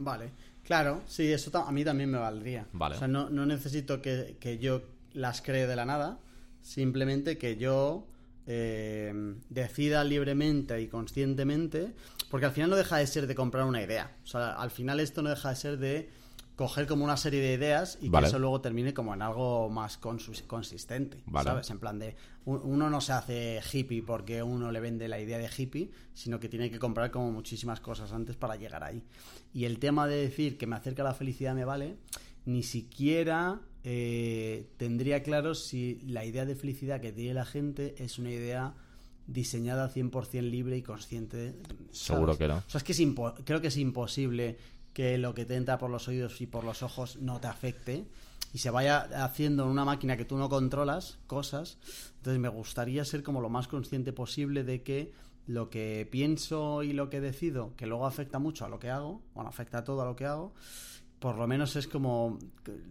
[0.00, 0.30] Vale,
[0.64, 2.66] claro, sí, eso a mí también me valdría.
[2.72, 2.96] Vale.
[2.96, 4.82] O sea, no, necesito que, yo
[5.12, 6.18] las cree de la nada,
[6.62, 8.06] simplemente que yo
[8.46, 9.12] eh,
[9.50, 11.92] decida libremente y conscientemente,
[12.30, 14.16] porque al final no deja de ser de comprar una idea.
[14.24, 16.08] O sea, al final esto no deja de ser de
[16.60, 19.96] coger como una serie de ideas y que eso luego termine como en algo más
[19.96, 21.70] consistente, ¿sabes?
[21.70, 25.48] En plan de, uno no se hace hippie porque uno le vende la idea de
[25.48, 29.02] hippie, sino que tiene que comprar como muchísimas cosas antes para llegar ahí.
[29.54, 31.96] Y el tema de decir que me acerca a la felicidad me vale,
[32.44, 38.18] ni siquiera eh, tendría claro si la idea de felicidad que tiene la gente es
[38.18, 38.74] una idea
[39.26, 41.54] diseñada 100% libre y consciente.
[41.90, 42.58] Seguro que no.
[42.58, 43.02] O sea, es que es
[43.44, 44.58] creo que es imposible
[45.00, 48.04] que lo que te entra por los oídos y por los ojos no te afecte
[48.52, 51.78] y se vaya haciendo en una máquina que tú no controlas cosas.
[52.18, 55.10] Entonces me gustaría ser como lo más consciente posible de que
[55.46, 59.22] lo que pienso y lo que decido, que luego afecta mucho a lo que hago,
[59.34, 60.52] bueno, afecta a todo a lo que hago,
[61.18, 62.38] por lo menos es como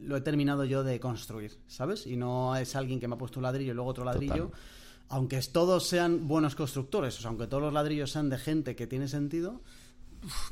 [0.01, 2.07] lo he terminado yo de construir, ¿sabes?
[2.07, 4.51] Y no es alguien que me ha puesto un ladrillo y luego otro ladrillo.
[5.09, 8.87] Aunque todos sean buenos constructores, o sea, aunque todos los ladrillos sean de gente que
[8.87, 9.61] tiene sentido,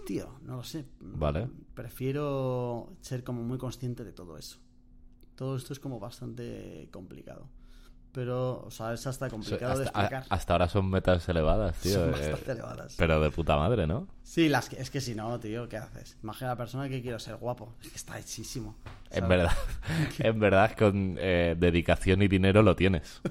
[0.06, 0.86] tío, no lo sé.
[0.99, 1.47] Vale.
[1.73, 4.58] Prefiero ser como muy consciente de todo eso.
[5.36, 7.49] Todo esto es como bastante complicado.
[8.12, 10.25] Pero, o sea, es hasta complicado de explicar.
[10.30, 11.93] hasta ahora son metas elevadas, tío.
[11.93, 12.95] Son bastante elevadas.
[12.97, 14.08] Pero de puta madre, ¿no?
[14.23, 16.17] Sí, las es que si no, tío, ¿qué haces?
[16.23, 17.75] Imagina a la persona que quiero ser guapo.
[17.80, 18.75] Es que está hechísimo.
[19.12, 19.51] En verdad,
[20.17, 23.21] en verdad, con eh, dedicación y dinero lo tienes.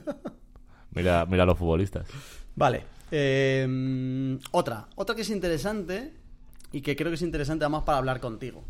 [0.92, 2.06] Mira, mira a los futbolistas.
[2.54, 2.84] Vale.
[3.10, 4.86] Eh, otra.
[4.94, 6.14] Otra que es interesante
[6.76, 8.62] y que creo que es interesante además para hablar contigo.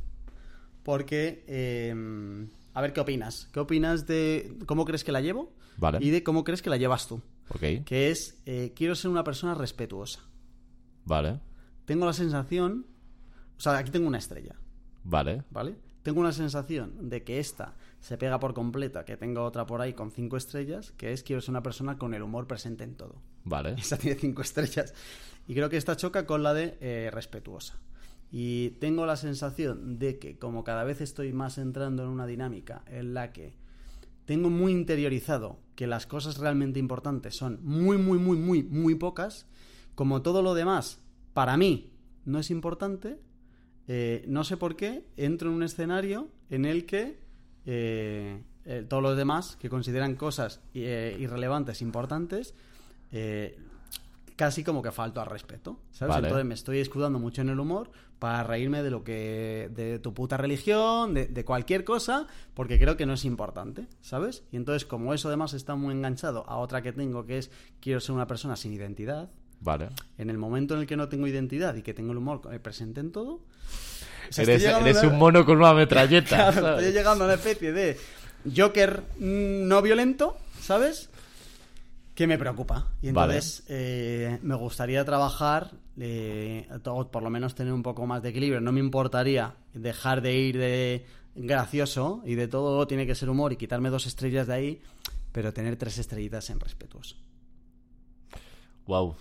[0.84, 1.92] Porque, eh,
[2.72, 3.48] a ver qué opinas.
[3.52, 5.52] ¿Qué opinas de cómo crees que la llevo?
[5.76, 5.98] Vale.
[6.00, 7.20] Y de cómo crees que la llevas tú.
[7.48, 7.84] Ok.
[7.84, 10.20] Que es, eh, quiero ser una persona respetuosa.
[11.04, 11.40] Vale.
[11.84, 12.86] Tengo la sensación,
[13.58, 14.54] o sea, aquí tengo una estrella.
[15.02, 15.42] Vale.
[15.50, 15.74] ¿Vale?
[16.04, 19.94] Tengo una sensación de que esta se pega por completa, que tengo otra por ahí
[19.94, 23.20] con cinco estrellas, que es quiero ser una persona con el humor presente en todo.
[23.42, 23.74] Vale.
[23.76, 24.94] Esta tiene cinco estrellas.
[25.48, 27.78] Y creo que esta choca con la de eh, respetuosa.
[28.30, 32.82] Y tengo la sensación de que como cada vez estoy más entrando en una dinámica
[32.86, 33.54] en la que
[34.24, 39.46] tengo muy interiorizado que las cosas realmente importantes son muy, muy, muy, muy, muy pocas,
[39.94, 41.00] como todo lo demás,
[41.32, 41.92] para mí
[42.24, 43.20] no es importante,
[43.86, 47.20] eh, no sé por qué, entro en un escenario en el que
[47.66, 48.42] eh,
[48.88, 52.54] todos los demás que consideran cosas irrelevantes, importantes,
[54.36, 56.14] casi como que falto al respeto, ¿sabes?
[56.14, 56.28] Vale.
[56.28, 60.12] Entonces me estoy escudando mucho en el humor para reírme de lo que de tu
[60.14, 64.44] puta religión, de, de cualquier cosa, porque creo que no es importante, ¿sabes?
[64.52, 68.00] Y entonces como eso además está muy enganchado a otra que tengo que es quiero
[68.00, 69.30] ser una persona sin identidad,
[69.60, 69.88] Vale.
[70.18, 72.58] en el momento en el que no tengo identidad y que tengo el humor eh,
[72.58, 74.66] presente en todo, o sea, Eres,
[75.02, 76.36] a- un mono con una metralleta.
[76.52, 76.78] Claro, ¿sabes?
[76.84, 77.96] estoy llegando a una especie de
[78.54, 81.08] Joker mm, no violento, ¿sabes?
[82.16, 82.92] Que me preocupa.
[83.02, 83.34] Y Vale.
[83.34, 88.30] entonces eh, me gustaría trabajar, eh, o por lo menos tener un poco más de
[88.30, 88.60] equilibrio.
[88.62, 93.52] No me importaría dejar de ir de gracioso y de todo tiene que ser humor
[93.52, 94.80] y quitarme dos estrellas de ahí,
[95.30, 97.16] pero tener tres estrellitas en respetuoso.
[98.86, 99.14] Wow.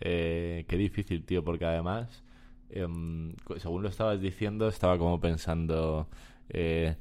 [0.00, 2.22] Eh, qué difícil, tío, porque además,
[2.70, 6.08] em, según lo estabas diciendo, estaba como pensando,
[6.48, 6.94] eh,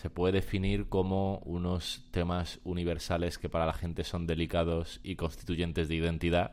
[0.00, 5.88] se puede definir como unos temas universales que para la gente son delicados y constituyentes
[5.88, 6.52] de identidad.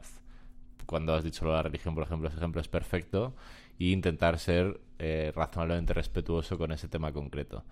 [0.85, 3.35] Cuando has dicho la religión, por ejemplo, ese ejemplo es perfecto.
[3.79, 7.63] Y intentar ser eh, razonablemente respetuoso con ese tema concreto.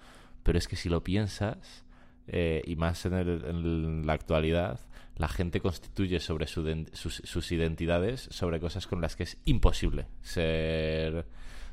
[0.43, 1.83] Pero es que si lo piensas,
[2.27, 4.79] eh, y más en, el- en la actualidad,
[5.17, 6.63] la gente constituye sobre su
[6.93, 11.25] sus identidades sobre cosas con las que es imposible ser...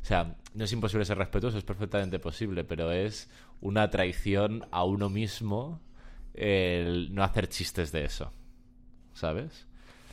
[0.03, 3.31] O sea, no es imposible ser respetuoso, es perfectamente posible, pero es
[3.61, 5.81] una traición a uno mismo
[6.35, 8.33] el no hacer chistes de eso.
[9.15, 9.67] ¿Sabes?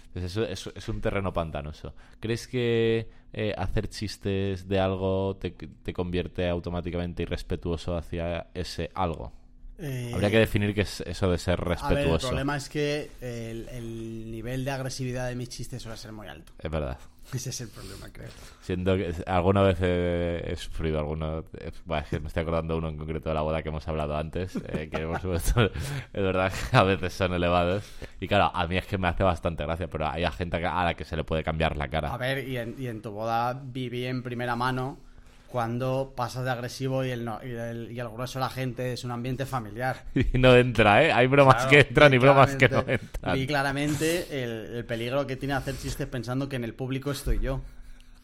[0.08, 1.94] Entonces eso es, es un terreno pantanoso.
[2.20, 9.32] ¿Crees que eh, hacer chistes de algo te, te convierte automáticamente irrespetuoso hacia ese algo?
[9.78, 12.28] Eh, Habría que definir qué es eso de ser A ver, el respetuoso.
[12.28, 16.52] problema es que el, el nivel de agresividad de mis chistes suele ser muy alto.
[16.60, 16.98] Es verdad.
[17.34, 18.30] Ese es el problema, creo.
[18.62, 21.46] Siento que alguna vez he, he sufrido alguno.
[21.86, 24.18] Bueno, es que me estoy acordando uno en concreto de la boda que hemos hablado
[24.18, 24.56] antes.
[24.56, 25.62] eh, que por supuesto
[26.14, 27.84] es verdad que a veces son elevados.
[28.20, 30.84] Y claro, a mí es que me hace bastante gracia, pero hay a gente a
[30.84, 32.14] la que se le puede cambiar la cara.
[32.14, 34.98] A ver, y en, y en tu boda viví en primera mano
[35.52, 38.94] cuando pasas de agresivo y el, no- y el, y el grueso de la gente
[38.94, 40.06] es un ambiente familiar.
[40.34, 41.12] Y no entra, ¿eh?
[41.12, 43.36] Hay bromas Claro, que entran y bromas que no entran.
[43.36, 47.40] Vi claramente el, el peligro que tiene hacer chistes pensando que en el público estoy
[47.40, 47.62] yo.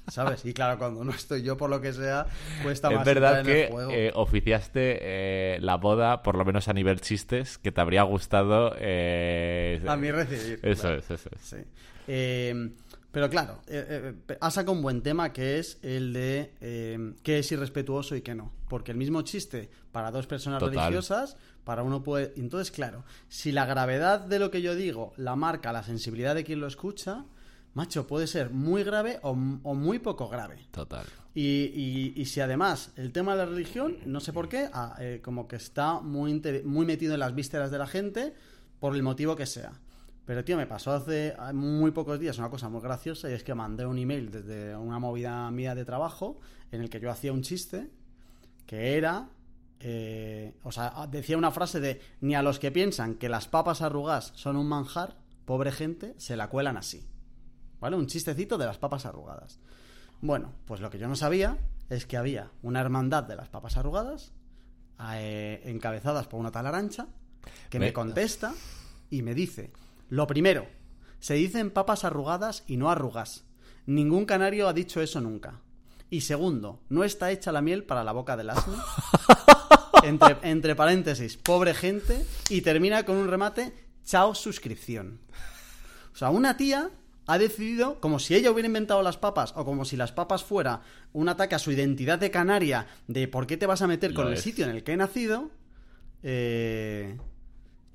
[0.07, 0.45] ¿Sabes?
[0.45, 2.27] Y claro, cuando no estoy yo, por lo que sea,
[2.61, 3.91] cuesta Es más verdad entrar en el que juego.
[3.91, 8.75] eh, oficiaste eh, la boda, por lo menos a nivel chistes, que te habría gustado.
[8.77, 10.59] eh, A mí recibir.
[10.61, 10.97] Eso claro.
[10.99, 11.41] es, eso es.
[11.41, 11.57] Sí.
[13.15, 17.39] Pero claro, eh, eh, ha sacado un buen tema que es el de eh, qué
[17.39, 18.51] es irrespetuoso y qué no.
[18.67, 20.75] Porque el mismo chiste para dos personas Total.
[20.75, 22.33] religiosas, para uno puede...
[22.35, 26.43] Entonces, claro, si la gravedad de lo que yo digo la marca la sensibilidad de
[26.43, 27.23] quien lo escucha,
[27.73, 30.67] macho, puede ser muy grave o, o muy poco grave.
[30.71, 31.05] Total.
[31.33, 34.97] Y, y- y si además el tema de la religión, no sé por qué, ah,
[34.99, 38.33] eh, como que está muy, muy metido en las vísceras de la gente,
[38.81, 39.71] por el motivo que sea.
[40.25, 43.43] Pero, tío, me pasó hace ah, muy pocos días una cosa muy graciosa y es
[43.43, 46.39] que mandé un email desde una movida mía de trabajo
[46.71, 47.91] en el que yo hacía un chiste
[48.65, 49.29] que era...
[49.79, 53.81] eh, o sea, decía una frase de ni a los que piensan que las papas
[53.83, 57.05] arrugadas son un manjar, pobre gente, se la cuelan así.
[57.79, 57.95] ¿Vale?
[57.95, 59.59] Un chistecito de las papas arrugadas.
[60.21, 61.57] Bueno, pues lo que yo no sabía
[61.89, 64.31] es que había una hermandad de las papas arrugadas,
[65.13, 67.05] eh, encabezadas por una tal arancha,
[67.69, 68.53] que me Me- contesta
[69.11, 69.71] y me dice,
[70.09, 70.67] lo primero,
[71.19, 73.45] se dicen papas arrugadas y no arrugas.
[73.85, 75.61] Ningún canario ha dicho eso nunca.
[76.09, 78.75] Y segundo, no está hecha la miel para la boca del asno.
[80.03, 82.25] entre, entre paréntesis, pobre gente.
[82.49, 85.19] Y termina con un remate, chao suscripción.
[86.13, 86.91] O sea, una tía
[87.27, 90.81] ha decidido, como si ella hubiera inventado las papas, o como si las papas fuera
[91.11, 94.17] un ataque a su identidad de canaria, de por qué te vas a meter Lo
[94.17, 95.49] con el sitio en el que he nacido,
[96.21, 97.17] eh...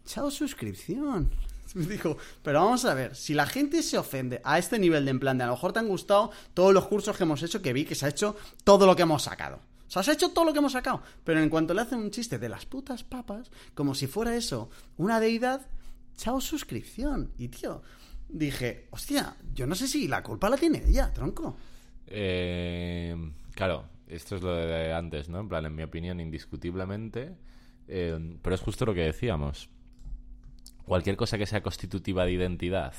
[0.05, 1.31] chao suscripción.
[1.75, 5.21] Dijo, pero vamos a ver, si la gente se ofende a este nivel de en
[5.21, 7.73] plan de a lo mejor te han gustado todos los cursos que hemos hecho, que
[7.73, 9.57] vi que se ha hecho todo lo que hemos sacado.
[9.57, 11.03] O sea, se ha hecho todo lo que hemos sacado.
[11.25, 14.71] Pero en cuanto le hacen un chiste de las putas papas, como si fuera eso
[14.97, 15.66] una deidad,
[16.16, 17.33] chao suscripción.
[17.39, 17.83] Y tío,
[18.29, 21.57] dije, hostia, yo no sé si la culpa la tiene ella, tronco.
[22.07, 23.16] Eh,
[23.55, 25.41] claro, esto es lo de antes, ¿no?
[25.41, 27.35] En plan, en mi opinión, indiscutiblemente.
[27.89, 29.68] eh, pero es justo lo que decíamos.
[30.87, 32.95] Cualquier cosa que sea constitutiva de identidad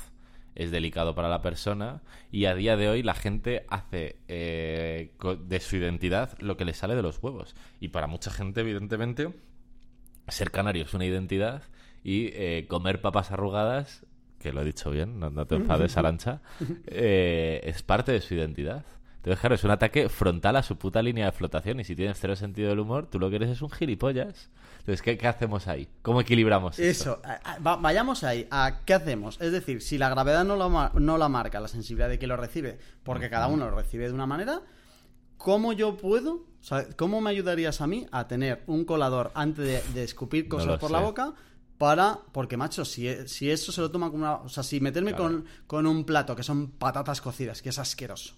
[0.55, 2.01] es delicado para la persona
[2.32, 5.13] y a día de hoy la gente hace eh,
[5.45, 7.55] de su identidad lo que le sale de los huevos.
[7.79, 9.34] Y para mucha gente, evidentemente,
[10.27, 11.63] ser canario es una identidad
[12.03, 14.05] y eh, comer papas arrugadas,
[14.39, 16.41] que lo he dicho bien, no, no te enfades, Arancha,
[16.88, 18.86] eh, es parte de su identidad.
[19.22, 22.17] Entonces, claro, es un ataque frontal a su puta línea de flotación y si tienes
[22.19, 24.49] cero sentido del humor, tú lo que eres es un gilipollas.
[24.80, 25.88] Entonces, ¿qué, qué hacemos ahí?
[26.01, 28.47] ¿Cómo equilibramos Eso, a- a- va- vayamos ahí.
[28.49, 29.39] ¿A qué hacemos?
[29.39, 32.38] Es decir, si la gravedad no la, no la marca la sensibilidad de quien lo
[32.38, 34.61] recibe, porque cada uno lo recibe de una manera,
[35.38, 39.65] ¿cómo yo puedo, o sea, cómo me ayudarías a mí a tener un colador antes
[39.65, 40.93] de, de escupir cosas por sé.
[40.93, 41.34] la boca?
[41.78, 44.36] Para, porque macho, si, si eso se lo toma como una.
[44.36, 45.24] O sea, si meterme Claro.
[45.26, 48.36] con, con un plato que son patatas cocidas, que es asqueroso,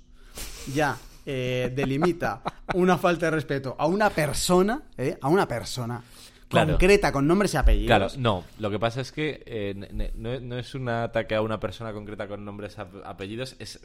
[0.73, 2.41] ya eh, delimita
[2.73, 5.17] una falta de respeto a una persona, ¿eh?
[5.21, 6.01] A una persona
[6.47, 6.71] Claro.
[6.73, 7.87] concreta, con nombres y apellidos.
[7.87, 8.43] Claro, no.
[8.59, 12.27] Lo que pasa es que eh, no, no es un ataque a una persona concreta
[12.27, 13.79] con nombres, ap- apellidos, es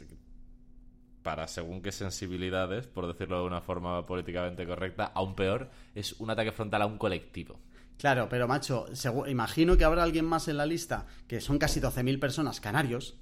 [1.23, 6.29] para según qué sensibilidades, por decirlo de una forma políticamente correcta, aún peor, es un
[6.29, 7.59] ataque frontal a un colectivo.
[7.97, 8.85] Claro, pero macho,
[9.27, 13.15] imagino que habrá alguien más en la lista, que son casi 12.000 personas canarios,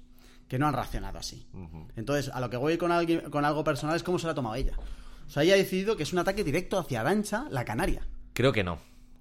[0.48, 1.46] que no han reaccionado así.
[1.94, 4.34] Entonces, a lo que voy con, alguien, con algo personal es cómo se lo ha
[4.34, 4.72] tomado ella.
[5.26, 8.02] O sea, ella ha decidido que es un ataque directo hacia Arancha, la canaria.
[8.32, 8.78] Creo que no.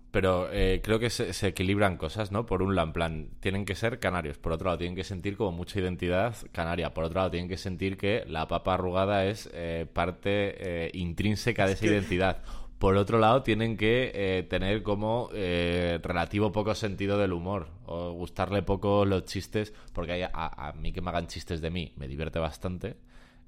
[0.09, 2.45] Pero eh, creo que se, se equilibran cosas, ¿no?
[2.45, 4.37] Por un lado, en plan, tienen que ser canarios.
[4.37, 6.93] Por otro lado, tienen que sentir como mucha identidad canaria.
[6.93, 11.67] Por otro lado, tienen que sentir que la papa arrugada es eh, parte eh, intrínseca
[11.67, 12.41] de esa identidad.
[12.79, 17.69] Por otro lado, tienen que eh, tener como eh, relativo poco sentido del humor.
[17.85, 19.73] O gustarle poco los chistes.
[19.93, 22.97] Porque hay- a, a mí que me hagan chistes de mí me divierte bastante.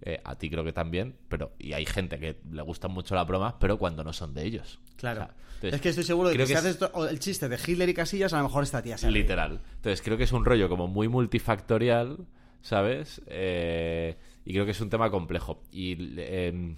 [0.01, 1.15] Eh, a ti creo que también.
[1.27, 4.45] pero Y hay gente que le gustan mucho las bromas, pero cuando no son de
[4.45, 4.79] ellos.
[4.95, 5.21] Claro.
[5.21, 7.49] O sea, entonces, es que estoy seguro de que, si es- haces esto- el chiste
[7.49, 9.21] de Hitler y Casillas, a lo mejor esta tía se ríe.
[9.21, 9.59] Literal.
[9.75, 12.17] Entonces creo que es un rollo como muy multifactorial,
[12.61, 13.21] ¿sabes?
[13.27, 14.15] Eh,
[14.45, 15.61] y creo que es un tema complejo.
[15.71, 16.75] Y eh,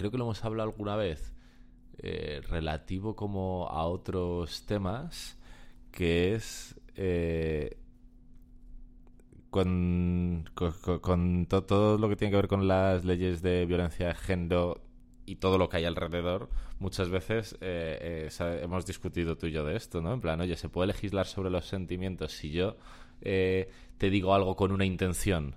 [0.00, 1.34] creo que lo hemos hablado alguna vez
[1.98, 5.38] eh, relativo como a otros temas,
[5.92, 7.78] que es eh,
[9.50, 13.66] con, con, con- con to- todo lo que tiene que ver con las leyes de
[13.66, 14.80] violencia de género
[15.26, 16.48] y todo lo que hay alrededor,
[16.78, 18.28] muchas veces eh,
[18.62, 20.12] hemos discutido tú y yo de esto, ¿no?
[20.12, 22.76] En plan, oye, ¿se puede legislar sobre los sentimientos si yo
[23.20, 25.56] eh, te digo algo con una intención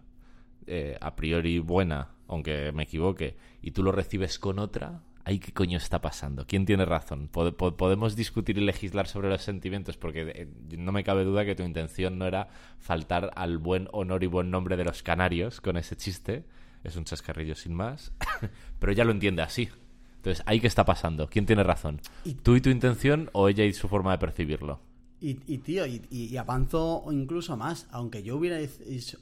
[1.01, 5.01] a priori buena, aunque me equivoque, y tú lo recibes con otra?
[5.25, 6.45] ¿Ahí qué coño está pasando?
[6.45, 7.29] ¿Quién tiene razón?
[7.31, 10.47] Pod- po- podemos discutir y legislar sobre los sentimientos porque eh,
[10.77, 14.51] no me cabe duda que tu intención no era faltar al buen honor y buen
[14.51, 16.43] nombre de los canarios con ese chiste.
[16.83, 18.11] Es un chascarrillo sin más.
[18.79, 19.69] Pero ella lo entiende así.
[20.17, 21.29] Entonces, ¿ahí qué está pasando?
[21.29, 22.01] ¿Quién tiene razón?
[22.43, 24.81] ¿Tú y tu intención o ella y su forma de percibirlo?
[25.21, 27.87] Y, y, tío, y, avanzo incluso más.
[27.91, 29.17] Aunque yo hubiera hecho,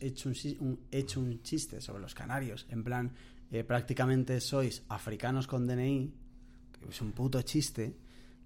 [0.59, 3.11] un- hecho un chiste sobre los canarios, en plan,
[3.51, 6.13] eh, prácticamente sois africanos con DNI,
[6.71, 7.95] que es un puto chiste,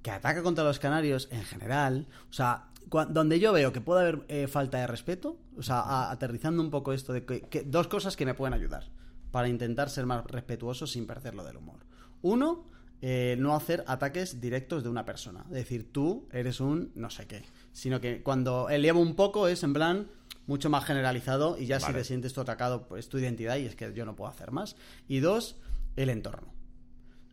[0.01, 2.07] que ataca contra los canarios en general.
[2.29, 2.69] O sea,
[3.09, 6.93] donde yo veo que puede haber eh, falta de respeto, o sea, aterrizando un poco
[6.93, 8.85] esto de que, dos cosas que me pueden ayudar
[9.31, 11.79] para intentar ser más respetuoso sin perder lo del humor.
[12.21, 12.65] Uno,
[13.01, 15.43] eh, no hacer ataques directos de una persona.
[15.49, 17.43] Es decir, tú eres un no sé qué.
[17.75, 20.07] Sino que cuando elevo un poco es en plan
[20.47, 23.75] mucho más generalizado y ya si te sientes tú atacado, pues tu identidad y es
[23.75, 24.77] que yo no puedo hacer más.
[25.09, 25.57] Y dos,
[25.97, 26.53] el entorno.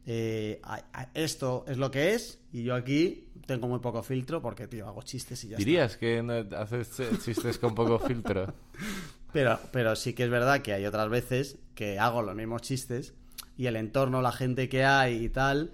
[0.05, 4.43] Eh, a- a- esto es lo que es y yo aquí tengo muy poco filtro
[4.43, 5.65] porque, tío, hago chistes y ya está.
[5.65, 6.91] ¿Dirías que no haces
[7.25, 8.53] chistes con poco filtro?
[9.33, 13.15] Pero, pero sí que es verdad que hay otras veces que hago los mismos chistes
[13.57, 15.73] y el entorno, la gente que hay y tal,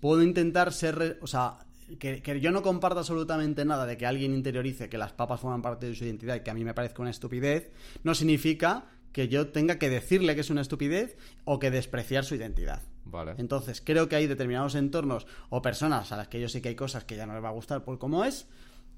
[0.00, 1.60] puedo intentar ser, o sea,
[1.98, 5.62] que, que yo no comparto absolutamente nada de que alguien interiorice que las papas forman
[5.62, 7.70] parte de su identidad y que a mí me parezca una estupidez,
[8.04, 12.34] no significa que yo tenga que decirle que es una estupidez o que despreciar su
[12.36, 12.82] identidad.
[13.04, 13.34] Vale.
[13.38, 16.76] Entonces, creo que hay determinados entornos o personas a las que yo sé que hay
[16.76, 18.46] cosas que ya no les va a gustar por cómo es,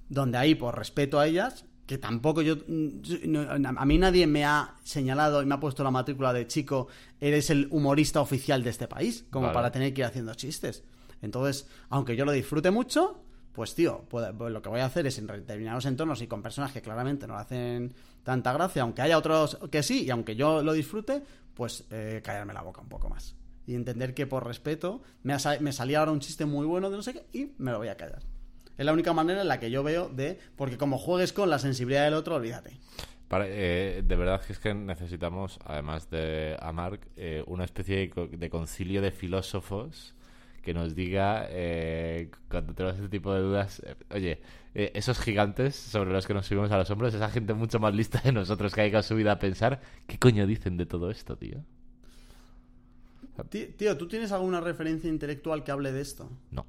[0.09, 2.57] donde ahí, por respeto a ellas, que tampoco yo.
[2.67, 6.89] mm, A mí nadie me ha señalado y me ha puesto la matrícula de chico,
[7.21, 9.55] eres el humorista oficial de este país, como Vale.
[9.55, 10.85] para tener que ir haciendo chistes.
[11.23, 15.19] Entonces, aunque yo lo disfrute mucho, pues tío, pues lo que voy a hacer es
[15.19, 19.19] en determinados entornos y con personas que claramente no le hacen tanta gracia, aunque haya
[19.19, 21.23] otros que sí, y aunque yo lo disfrute,
[21.55, 23.37] pues eh, callarme la boca un poco más.
[23.67, 27.03] Y entender que por respeto me, me salía ahora un chiste muy bueno de no
[27.03, 28.23] sé qué y me lo voy a callar.
[28.77, 30.39] Es la única manera en la que yo veo de...
[30.57, 32.81] Porque como juegues con la sensibilidad del otro, olvídate.
[33.31, 38.29] Eh, de verdad que es que necesitamos, además de a Marc, eh, una especie de,
[38.37, 40.15] de concilio de filósofos
[40.63, 44.41] que nos diga, eh, cuando tenemos este tipo de dudas, eh, oye,
[44.75, 47.95] eh, esos gigantes sobre los que nos subimos a los hombros, esa gente mucho más
[47.95, 51.11] lista de nosotros que ha dedicado su vida a pensar, ¿qué coño dicen de todo
[51.11, 51.59] esto, tío?
[53.51, 56.31] Tí- Tío, ¿tú tienes alguna referencia intelectual que hable de esto?
[56.51, 56.67] No.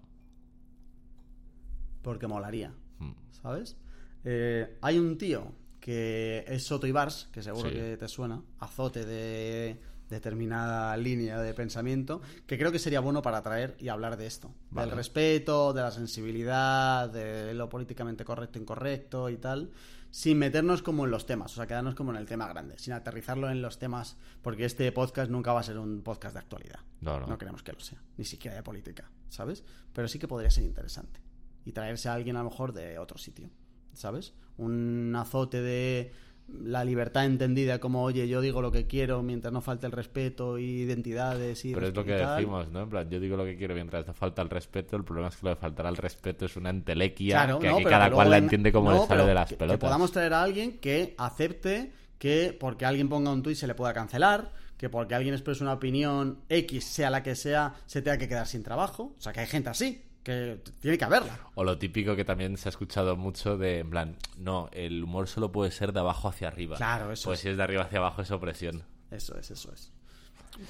[2.01, 3.11] Porque molaría, Mm.
[3.31, 3.77] ¿sabes?
[4.25, 7.75] Eh, hay un tío que es Soto Ibars, que seguro Sí.
[7.75, 9.77] que te suena, azote de,
[10.09, 14.53] determinada línea de pensamiento que creo que sería bueno para traer y hablar de esto.
[14.69, 14.87] Vale.
[14.87, 19.71] Del respeto, de la sensibilidad, de lo políticamente correcto, incorrecto y tal,
[20.13, 22.93] sin meternos como en los temas, o sea, quedarnos como en el tema grande, sin
[22.93, 26.81] aterrizarlo en los temas, porque este podcast nunca va a ser un podcast de actualidad.
[27.01, 27.25] No, no.
[27.25, 29.63] No queremos que lo sea, ni siquiera de política, ¿sabes?
[29.91, 31.19] Pero sí que podría ser interesante.
[31.65, 33.49] Y traerse a alguien a lo mejor de otro sitio,
[33.93, 34.35] ¿sabes?
[34.57, 36.11] Un azote de
[36.47, 40.57] la libertad entendida como, oye, yo digo lo que quiero mientras no falte el respeto
[40.59, 41.73] y identidades y...
[41.73, 42.81] Pero es lo que decimos, ¿no?
[42.81, 44.95] En plan, yo digo lo que quiero mientras no falta el respeto.
[44.95, 47.75] El problema es que lo de faltar al respeto es una entelequia Claro, que no,
[47.75, 49.77] aquí cada que cual la en- entiende como no, le sale de las que- pelotas.
[49.79, 53.73] Que podamos traer a alguien que acepte que porque alguien ponga un tuit se le
[53.75, 58.17] pueda cancelar, que porque alguien exprese una opinión X, sea la que sea, se tenga
[58.17, 59.15] que quedar sin trabajo.
[59.17, 61.37] O sea, que hay gente así, que tiene que haberla.
[61.55, 65.27] O lo típico que también se ha escuchado mucho de, en plan, no, el humor
[65.27, 66.77] solo puede ser de abajo hacia arriba.
[66.77, 67.43] Claro, eso Pues es.
[67.43, 68.83] si es de arriba hacia abajo es opresión.
[69.11, 69.91] Eso es, eso es.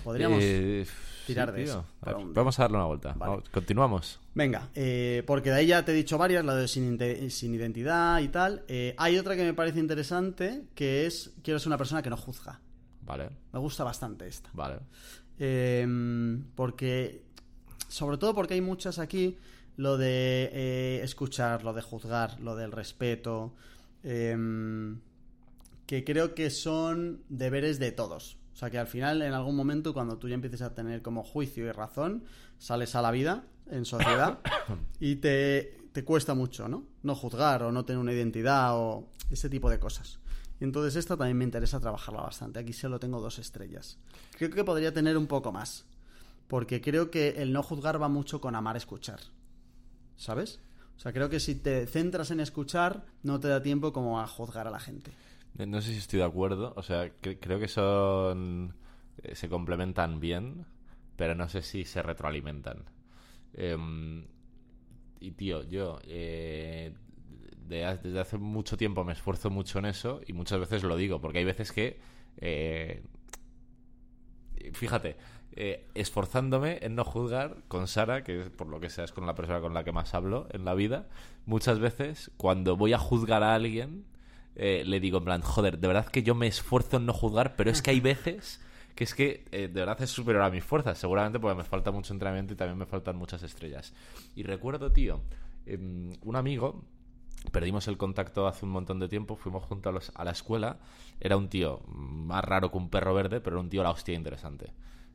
[0.03, 0.39] Podríamos...
[0.41, 0.85] Eh,
[1.27, 3.13] tirar sí, de eso A para ver, un- Vamos a darle una vuelta.
[3.13, 3.31] Vale.
[3.31, 4.19] Vamos, continuamos.
[4.33, 6.97] Venga, eh, porque de ahí ya te he dicho varias, la de sin,
[7.53, 8.63] identidad y tal.
[8.67, 12.17] Eh, hay otra que me parece interesante, que es quiero ser una persona que no
[12.17, 12.59] juzga.
[13.01, 14.49] Vale, Me gusta bastante esta.
[14.53, 14.79] vale.
[15.39, 15.85] Eh,
[16.55, 17.23] porque,
[17.93, 19.37] sobre todo porque hay muchas aquí,
[19.77, 23.53] lo de eh, escuchar, lo de juzgar, lo del respeto,
[24.01, 24.35] eh,
[25.85, 28.37] que creo que son deberes de todos.
[28.51, 31.21] O sea que al final, en algún momento, cuando tú ya empieces a tener como
[31.21, 32.23] juicio y razón,
[32.57, 34.39] sales a la vida en sociedad
[34.99, 36.87] y te, te cuesta mucho, ¿no?
[37.03, 40.17] No juzgar o no tener una identidad o ese tipo de cosas.
[40.59, 42.59] Y entonces esta también me interesa trabajarla bastante.
[42.59, 43.99] Aquí solo tengo dos estrellas.
[44.35, 45.85] Creo que podría tener un poco más.
[46.53, 49.19] Porque creo que el no juzgar va mucho con amar escuchar.
[50.17, 50.59] ¿Sabes?
[50.95, 54.27] O sea, creo que si te centras en escuchar, no te da tiempo como a
[54.27, 55.09] juzgar a la gente.
[55.57, 56.71] No sé si estoy de acuerdo.
[56.77, 58.75] O sea, cre- creo que son.
[59.23, 60.67] eh, se complementan bien,
[61.15, 62.83] pero no sé si se retroalimentan.
[63.55, 64.27] Em,
[65.19, 66.01] y tío, yo.
[66.03, 66.93] eh,
[67.67, 71.39] desde hace mucho tiempo me esfuerzo mucho en eso y muchas veces lo digo, porque
[71.39, 71.99] hay veces que.
[72.37, 73.01] eh,
[74.73, 75.17] fíjate,
[75.55, 79.35] eh, esforzándome en no juzgar con Sara, que por lo que sea es con la
[79.35, 81.07] persona con la que más hablo en la vida,
[81.45, 84.03] muchas veces cuando voy a juzgar a alguien,
[84.55, 87.55] eh, le digo en plan, joder, de verdad que yo me esfuerzo en no juzgar,
[87.55, 88.61] pero es que hay veces
[88.95, 91.91] que es que eh, de verdad es superior a mis fuerzas, seguramente porque me falta
[91.91, 93.93] mucho entrenamiento y también me faltan muchas estrellas.
[94.35, 95.21] Y recuerdo, tío,
[95.65, 96.83] em, un amigo
[97.51, 100.79] Perdimos el contacto hace un montón de tiempo, fuimos juntos a, a la escuela.
[101.19, 104.15] Era un tío más raro que un perro verde, pero era un tío la hostia
[104.15, 104.71] interesante.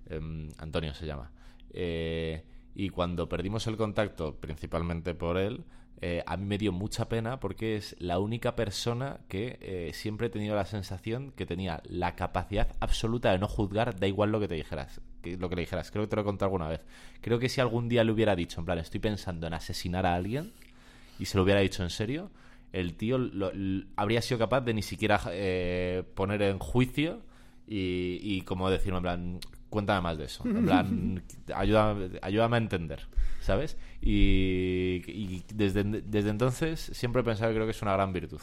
[0.08, 1.30] Em, Antonio se llama.
[1.72, 2.42] Eh,
[2.74, 5.64] y cuando perdimos el contacto, principalmente por él,
[6.00, 10.28] eh, a mí me dio mucha pena porque es la única persona que eh, siempre
[10.28, 14.38] he tenido la sensación que tenía la capacidad absoluta de no juzgar, da igual lo
[14.38, 15.00] que te dijeras.
[15.24, 16.80] Lo que le dijeras, creo que te lo he contado alguna vez.
[17.20, 20.14] Creo que si algún día le hubiera dicho, en plan, estoy pensando en asesinar a
[20.14, 20.52] alguien,
[21.18, 22.30] y se lo hubiera dicho en serio,
[22.72, 23.50] el tío lo-
[23.96, 27.22] habría sido capaz de ni siquiera eh, poner en juicio
[27.66, 29.40] y, y como decirme, en plan,
[29.70, 30.44] cuéntame más de eso.
[30.46, 31.22] En plan,
[31.54, 33.06] ayúdame, ayúdame a entender,
[33.40, 33.76] ¿sabes?
[34.00, 38.40] Y, y desde, desde entonces siempre he pensado que creo que es una gran virtud.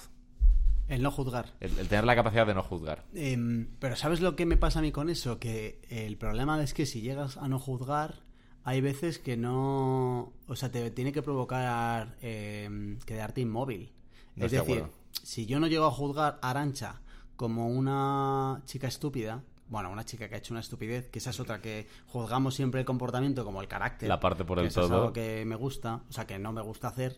[0.88, 1.54] El no juzgar.
[1.60, 3.06] El, el tener la capacidad de no juzgar.
[3.16, 5.40] Em, pero ¿sabes lo que me pasa a mí con eso?
[5.40, 8.22] Que el problema es que si llegas a no juzgar,
[8.64, 10.34] hay veces que no...
[10.48, 13.94] O sea, te tiene que provocar em, quedarte inmóvil.
[14.36, 14.86] No es de decir,
[15.24, 17.02] si yo no llego a juzgar a Arancha
[17.36, 21.40] como una chica estúpida, bueno, una chica que ha hecho una estupidez, que esa es
[21.40, 24.08] otra que juzgamos siempre el comportamiento como el carácter.
[24.10, 24.98] La parte por el eso es todo.
[24.98, 27.18] algo que me gusta, o sea, que no me gusta hacer.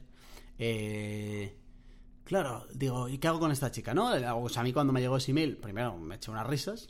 [0.58, 1.56] Eh,
[2.28, 3.94] Claro, digo, ¿y qué hago con esta chica?
[3.94, 4.12] ¿No?
[4.44, 6.90] O sea, a mí cuando me llegó ese email, primero me eché unas risas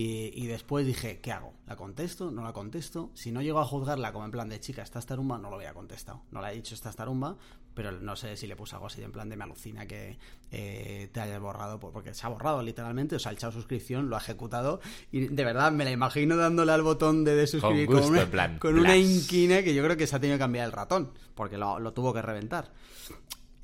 [0.00, 1.54] y, y después dije, ¿qué hago?
[1.66, 2.30] ¿La contesto?
[2.30, 3.10] ¿No la contesto?
[3.14, 5.74] Si no llego a juzgarla como en plan de chica, esta tarumba, no lo hubiera
[5.74, 6.22] contestado.
[6.30, 7.36] No le he dicho esta tarumba,
[7.74, 10.16] pero no sé si le puse algo así de en plan de me alucina que
[10.52, 14.08] eh, te hayas borrado, por- porque se ha borrado literalmente, o sea, ha echado suscripción,
[14.08, 14.80] lo ha ejecutado
[15.10, 18.22] y de verdad me la imagino dándole al botón de, de suscribir Con gusto, una,
[18.22, 20.72] en plan, con una inquina que yo creo que se ha tenido que cambiar el
[20.72, 22.70] ratón, porque lo, lo tuvo que reventar.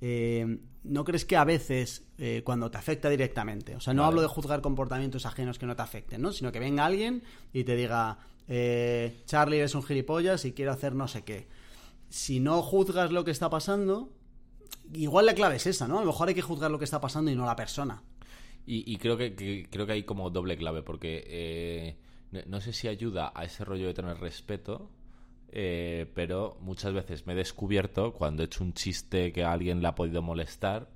[0.00, 4.08] Eh, ¿No crees que a veces eh, cuando te afecta directamente, o sea, no Vale.
[4.10, 6.30] hablo de juzgar comportamientos ajenos que no te afecten, ¿no?
[6.32, 7.22] Sino que venga alguien
[7.54, 8.18] y te diga,
[8.48, 11.48] eh, Charlie eres un gilipollas y quiero hacer no sé qué.
[12.10, 14.12] Si no juzgas lo que está pasando,
[14.92, 15.96] igual la clave es esa, ¿no?
[15.98, 18.02] A lo mejor hay que juzgar lo que está pasando y no la persona.
[18.66, 21.96] Y, y creo que, que- creo que hay como doble clave, porque eh,
[22.30, 24.90] no, no sé si ayuda a ese rollo de tener respeto,
[25.56, 29.82] eh, pero muchas veces me he descubierto cuando he hecho un chiste que a alguien
[29.82, 30.88] le ha podido molestar,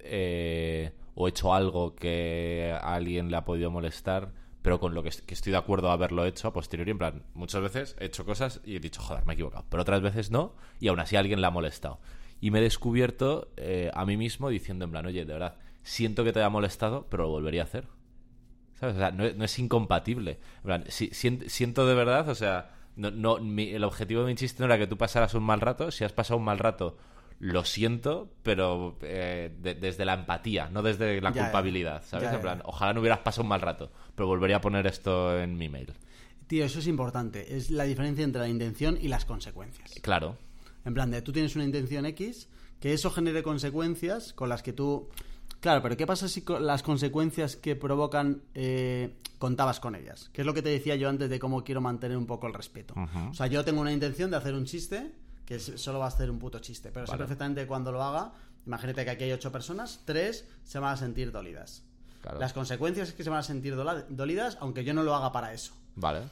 [0.00, 4.32] eh, o he hecho algo que a alguien le ha podido molestar,
[4.62, 6.92] pero con lo que, estoy de acuerdo a haberlo hecho a posteriori.
[6.92, 9.66] En plan, muchas veces he hecho cosas y he dicho, joder, me he equivocado.
[9.68, 12.00] Pero otras veces no, y aún así alguien le ha molestado.
[12.40, 16.24] Y me he descubierto eh, a mí mismo diciendo, en plan, oye, de verdad, siento
[16.24, 17.86] que te haya molestado, pero lo volvería a hacer.
[18.80, 18.96] ¿Sabes?
[18.96, 20.38] O sea, no, es incompatible.
[20.56, 24.60] En plan, si, siento de verdad, o sea, no, no, el objetivo de mi chiste
[24.60, 25.90] no era que tú pasaras un mal rato.
[25.90, 26.96] Si has pasado un mal rato,
[27.40, 32.32] lo siento, pero eh, desde la empatía, no desde la culpabilidad, ¿sabes?
[32.32, 35.56] en plan, ojalá no hubieras pasado un mal rato, pero volvería a poner esto en
[35.56, 35.92] mi mail.
[36.46, 37.56] Tío, eso es importante.
[37.56, 39.94] Es la diferencia entre la intención y las consecuencias.
[40.02, 40.36] Claro.
[40.84, 42.48] En plan, de tú tienes una intención X,
[42.80, 45.08] que eso genere consecuencias con las que tú
[45.64, 50.28] Claro, pero ¿qué pasa si las consecuencias que provocan eh, contabas con ellas?
[50.34, 52.52] Que es lo que te decía yo antes de cómo quiero mantener un poco el
[52.52, 52.92] respeto.
[53.30, 55.10] O sea, yo tengo una intención de hacer un chiste,
[55.46, 58.32] que solo va a ser un puto chiste, pero sé perfectamente cuando lo haga,
[58.66, 61.82] imagínate que aquí hay ocho personas, tres se van a sentir dolidas.
[62.38, 65.54] Las consecuencias es que se van a sentir dolidas, aunque yo no lo haga para
[65.54, 65.72] eso.
[65.96, 66.24] Vale.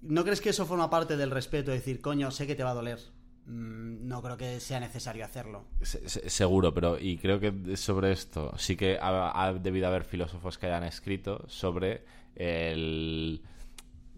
[0.00, 1.72] ¿No crees que eso forma parte del respeto?
[1.72, 3.00] Decir, coño, sé que te va a doler
[3.48, 5.64] no creo que sea necesario hacerlo.
[5.80, 10.84] seguro, pero y creo que sobre esto sí que ha, debido haber filósofos que hayan
[10.84, 12.04] escrito sobre
[12.36, 13.42] el,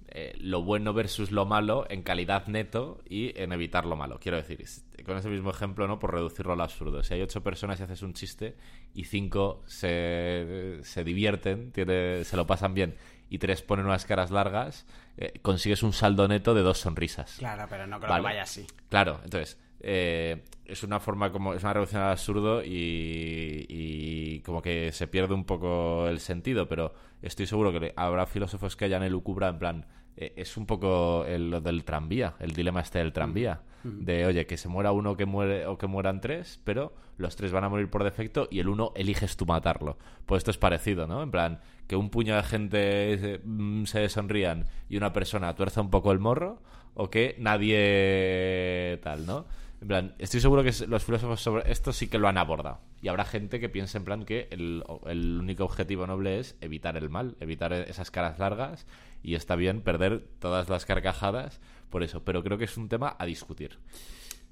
[0.09, 4.18] eh, lo bueno versus lo malo en calidad neto y en evitar lo malo.
[4.20, 4.64] Quiero decir,
[5.07, 6.01] con ese mismo ejemplo, ¿no?
[6.01, 7.05] Por reducirlo al absurdo.
[7.05, 8.57] Si hay ocho personas y haces un chiste
[8.95, 12.97] y cinco se, se divierten, tiene, se lo pasan bien
[13.31, 14.85] y tres ponen unas caras largas,
[15.16, 17.37] eh, consigues un saldo neto de dos sonrisas.
[17.39, 18.66] Claro, pero no creo que vaya así.
[18.89, 24.61] Claro, entonces, eh, es una forma como, es una reducción al absurdo y, y, como
[24.61, 29.05] que se pierde un poco el sentido, pero estoy seguro que habrá filósofos que hayan
[29.05, 33.62] elucubra en plan, eh, es un poco lo del tranvía, el dilema este del tranvía.
[33.83, 37.51] De, oye, que se muera uno que muere, o que mueran tres, pero los tres
[37.51, 39.97] van a morir por defecto y el uno eliges tú matarlo.
[40.26, 41.22] Pues esto es parecido, ¿no?
[41.22, 41.61] En plan,
[41.91, 46.20] que un puño de gente mm, se sonrían y una persona tuerza un poco el
[46.20, 46.62] morro,
[46.95, 49.45] o que nadie tal, ¿no?
[49.80, 52.78] En plan, estoy seguro que los filósofos sobre esto sí que lo han abordado.
[53.03, 56.97] Y habrá gente que piense en plan que el, el único objetivo noble es evitar
[56.97, 58.86] el mal, evitar esas caras largas
[59.24, 63.16] y está bien perder todas las carcajadas por eso, pero creo que es un tema
[63.18, 63.80] a discutir.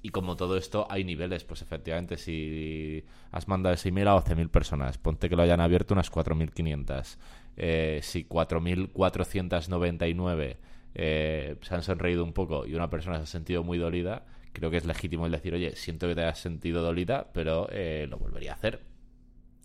[0.01, 1.43] Y como todo esto, hay niveles.
[1.43, 5.93] Pues efectivamente, si has mandado ese email a 12.000 personas, ponte que lo hayan abierto
[5.93, 7.17] unas 4.500.
[7.57, 10.57] Eh, si 4.499
[10.95, 14.71] eh, se han sonreído un poco y una persona se ha sentido muy dolida, creo
[14.71, 18.17] que es legítimo el decir, oye, siento que te hayas sentido dolida, pero eh, lo
[18.17, 18.79] volvería a hacer.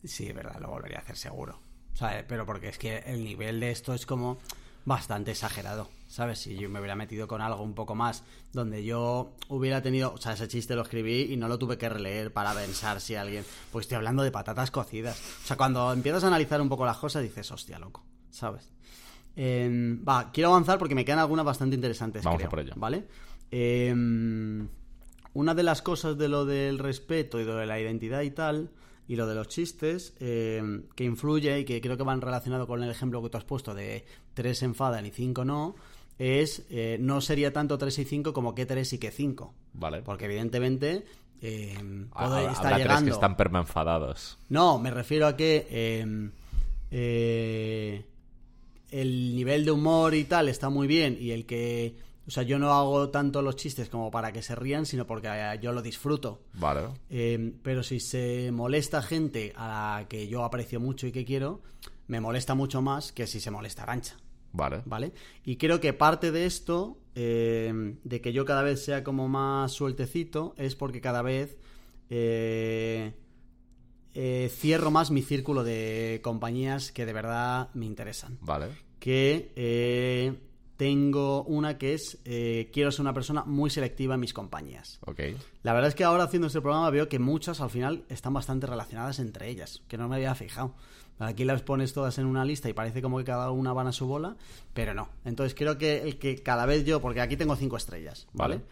[0.02, 1.60] Sí, es verdad, lo volvería a hacer seguro.
[1.92, 4.38] O sea, pero porque es que el nivel de esto es como
[4.84, 6.40] bastante exagerado, ¿sabes?
[6.40, 8.22] Si yo me hubiera metido con algo un poco más,
[8.52, 11.88] donde yo hubiera tenido, o sea, ese chiste lo escribí y no lo tuve que
[11.88, 15.18] releer para pensar si alguien, pues estoy hablando de patatas cocidas.
[15.42, 18.70] O sea, cuando empiezas a analizar un poco las cosas dices, hostia, loco, ¿sabes?
[19.36, 22.22] Em, va, quiero avanzar porque me quedan algunas bastante interesantes.
[22.22, 22.74] Vamos a por ello.
[22.76, 23.08] ¿Vale?
[23.50, 24.68] Em,
[25.32, 28.70] una de las cosas de lo del respeto y de la identidad y tal
[29.06, 32.82] y lo de los chistes, eh, que influye y que creo que van relacionado con
[32.82, 35.74] el ejemplo que tú has puesto de tres enfadan y cinco no,
[36.18, 39.54] es eh, no sería tanto tres y cinco como que tres y que cinco.
[39.72, 40.02] Vale.
[40.02, 41.04] Porque evidentemente
[41.42, 43.06] eh, puede estar llegando...
[43.06, 44.38] que están perma enfadados.
[44.48, 46.30] No, me refiero a que em,
[46.90, 48.04] eh,
[48.90, 51.96] el nivel de humor y tal está muy bien y el que
[52.26, 55.28] o sea, yo no hago tanto los chistes como para que se rían, sino porque
[55.28, 56.40] eh, yo lo disfruto.
[56.54, 56.88] Vale.
[57.10, 59.68] Eh, pero si se molesta gente a
[59.98, 61.60] la que yo aprecio mucho y que quiero,
[62.06, 64.16] me molesta mucho más que si se molesta Arancha.
[64.52, 64.82] Vale.
[64.86, 65.12] ¿Vale?
[65.44, 69.72] Y creo que parte de esto, eh, de que yo cada vez sea como más
[69.72, 71.58] sueltecito, es porque cada vez
[74.48, 78.38] cierro más mi círculo de compañías que de verdad me interesan.
[78.40, 78.68] Vale.
[79.00, 79.50] Que
[80.76, 84.98] tengo una que es eh, quiero ser una persona muy selectiva en mis compañías.
[85.06, 85.36] Okay.
[85.62, 88.66] La verdad es que ahora haciendo este programa veo que muchas al final están bastante
[88.66, 90.74] relacionadas entre ellas, que no me había fijado.
[91.18, 93.92] Aquí las pones todas en una lista y parece como que cada una van a
[93.92, 94.36] su bola,
[94.72, 95.08] pero no.
[95.24, 98.62] Entonces creo que el que cada vez yo, porque aquí tengo cinco estrellas, ¿vale?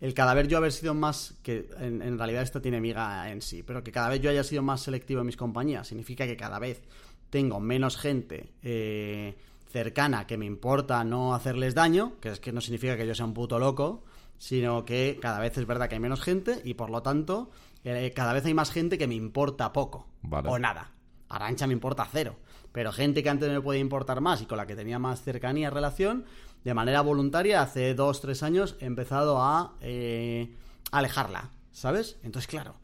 [0.00, 3.64] El cada vez yo haber sido más, que en, realidad esto tiene miga en sí,
[3.64, 6.60] pero que cada vez yo haya sido más selectivo en mis compañías, significa que cada
[6.60, 6.82] vez
[7.30, 9.36] tengo menos gente eh,
[9.70, 13.26] cercana que me importa no hacerles daño, que es que no significa que yo sea
[13.26, 14.04] un puto loco,
[14.38, 17.50] sino que cada vez es verdad que hay menos gente y por lo tanto
[17.84, 20.92] eh, cada vez hay más gente que me importa poco o nada.
[21.28, 22.36] Arancha me importa cero,
[22.72, 25.68] pero gente que antes me puede importar más y con la que tenía más cercanía
[25.68, 26.24] relación,
[26.64, 30.54] de manera voluntaria hace dos tres años he empezado a eh,
[30.90, 32.18] alejarla, ¿sabes?
[32.22, 32.74] Entonces claro.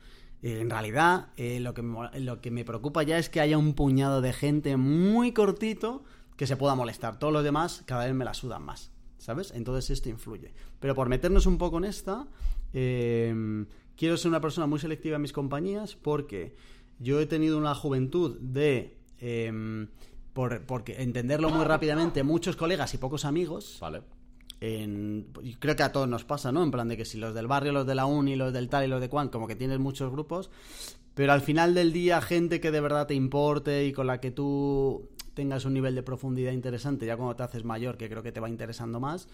[0.42, 1.82] Eh, en realidad, lo, que
[2.20, 6.04] lo que me preocupa ya es que haya un puñado de gente muy cortito
[6.36, 7.18] que se pueda molestar.
[7.18, 9.52] Todos los demás cada vez me la sudan más, ¿sabes?
[9.54, 10.52] Entonces esto influye.
[10.80, 12.26] Pero por meternos un poco en esta,
[12.72, 13.64] eh,
[13.96, 16.56] quiero ser una persona muy selectiva en mis compañías porque
[16.98, 18.96] yo he tenido una juventud de...
[19.20, 19.86] eh,
[20.34, 23.78] por, porque entenderlo muy rápidamente, muchos colegas y pocos amigos.
[23.80, 24.02] Vale.
[24.60, 25.28] En,
[25.58, 26.62] creo que a todos nos pasa, ¿no?
[26.62, 28.84] En plan de que si los del barrio, los de la uni, los del tal
[28.84, 30.50] y los de cuan, como que tienes muchos grupos,
[31.14, 34.32] pero al final del día gente que de verdad te importe y con la que
[34.32, 38.32] tú tengas un nivel de profundidad interesante, ya cuando te haces mayor, que creo que
[38.32, 39.28] te va interesando más,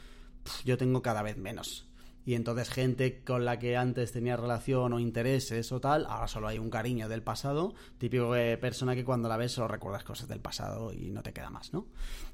[0.65, 1.90] yo tengo cada vez menos.
[2.25, 6.49] Y entonces gente con la que antes tenía relación o intereses o tal, ahora solo
[6.49, 10.29] hay un cariño del pasado, típico de persona que cuando la ves solo recuerdas cosas
[10.29, 11.87] del pasado y no te queda más, ¿no?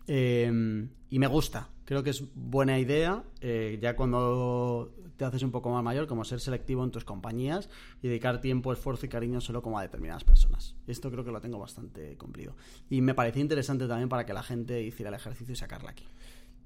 [0.07, 5.51] Eh, y me gusta, creo que es buena idea, eh, ya cuando te haces un
[5.51, 7.71] poco más mayor, como ser selectivo en tus compañías
[8.03, 10.77] y dedicar tiempo, esfuerzo y cariño solo como a determinadas personas.
[10.87, 12.55] Esto creo que lo tengo bastante cumplido.
[12.91, 16.07] Y me parecía interesante también para que la gente hiciera el ejercicio y sacarla aquí.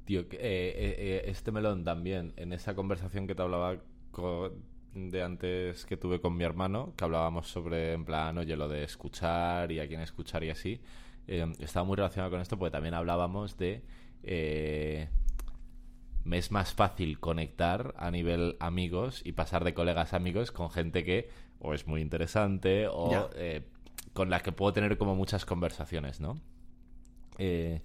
[0.05, 3.79] Tío, que, eh, eh, eh, este melón también, en esa conversación que te hablaba
[4.95, 8.83] de antes que tuve con mi hermano, que hablábamos sobre, en plan, oye, lo de
[8.83, 10.81] escuchar y a quién escuchar y así,
[11.29, 13.83] eh, estaba muy relacionado con esto porque también hablábamos de...
[14.25, 15.09] eh,
[16.25, 20.71] me es más fácil conectar a nivel amigos y pasar de colegas a amigos con
[20.71, 21.31] gente que
[21.61, 23.31] o es muy interesante o
[24.13, 26.39] con la que puedo tener como muchas conversaciones, ¿no?
[27.39, 27.81] Eh,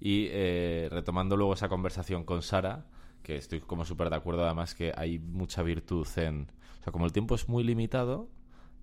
[0.00, 2.86] y eh, retomando luego esa conversación con Sara,
[3.22, 6.50] que estoy como súper de acuerdo además que hay mucha virtud en...
[6.80, 8.28] O sea, como el tiempo es muy limitado,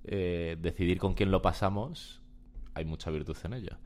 [0.03, 2.21] eh, decidir con quién lo pasamos,
[2.73, 3.77] hay mucha virtud en ello.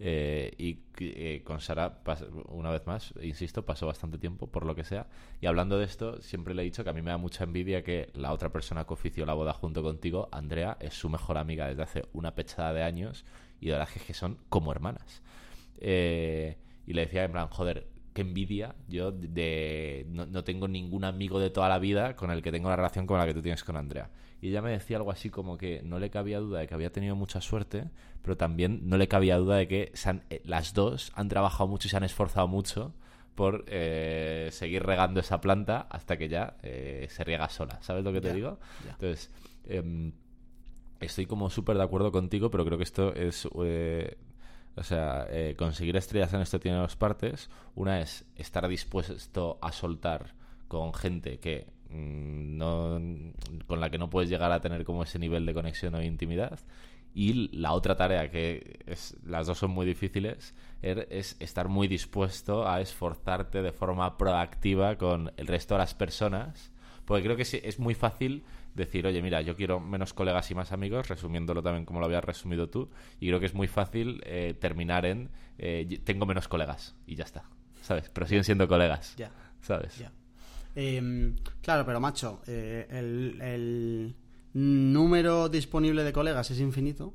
[0.00, 2.02] Eh, y eh, con Sara,
[2.48, 5.06] una vez más, insisto, pasó bastante tiempo, por lo que sea.
[5.40, 7.82] Y hablando de esto, siempre le he dicho que a mí me da mucha envidia
[7.82, 11.68] que la otra persona que ofició la boda junto contigo, Andrea, es su mejor amiga
[11.68, 13.24] desde hace una pechada de años
[13.60, 15.22] y de verdad es que son como hermanas.
[15.78, 18.74] Eh, y le decía en plan, joder, qué envidia.
[18.88, 22.68] Yo de, no, no tengo ningún amigo de toda la vida con el que tengo
[22.68, 24.10] la relación con la que tú tienes con Andrea.
[24.40, 26.92] Y ella me decía algo así como que no le cabía duda de que había
[26.92, 27.90] tenido mucha suerte,
[28.22, 31.66] pero también no le cabía duda de que se han- eh, las dos han trabajado
[31.66, 32.94] mucho y se han esforzado mucho
[33.34, 37.78] por eh, seguir regando esa planta hasta que ya eh, se riega sola.
[37.82, 38.58] ¿Sabes lo que te digo?
[38.92, 39.30] Entonces,
[39.66, 40.12] em,
[41.00, 43.48] estoy como súper de acuerdo contigo, pero creo que esto es...
[44.76, 47.50] o sea, eh, conseguir estrellas en esto tiene dos partes.
[47.74, 50.34] Una es estar dispuesto a soltar
[50.68, 52.98] con gente que mm, no
[53.66, 56.58] con la que no puedes llegar a tener como ese nivel de conexión o intimidad.
[57.16, 60.52] Y la otra tarea, que es, las dos son muy difíciles,
[60.82, 65.94] er- es estar muy dispuesto a esforzarte de forma proactiva con el resto de las
[65.94, 66.72] personas.
[67.04, 68.42] Porque creo que es muy fácil
[68.74, 72.24] decir, oye, mira, yo quiero menos colegas y más amigos, resumiéndolo también como lo habías
[72.24, 72.90] resumido tú.
[73.20, 77.24] Y creo que es muy fácil eh, terminar en, eh, tengo menos colegas y ya
[77.24, 77.44] está,
[77.82, 78.10] ¿sabes?
[78.10, 79.30] Pero siguen siendo colegas, Ya.
[79.60, 79.98] ¿sabes?
[79.98, 80.12] Ya.
[80.76, 84.14] Em, claro, pero macho, eh, el, el
[84.54, 87.14] número disponible de colegas es infinito,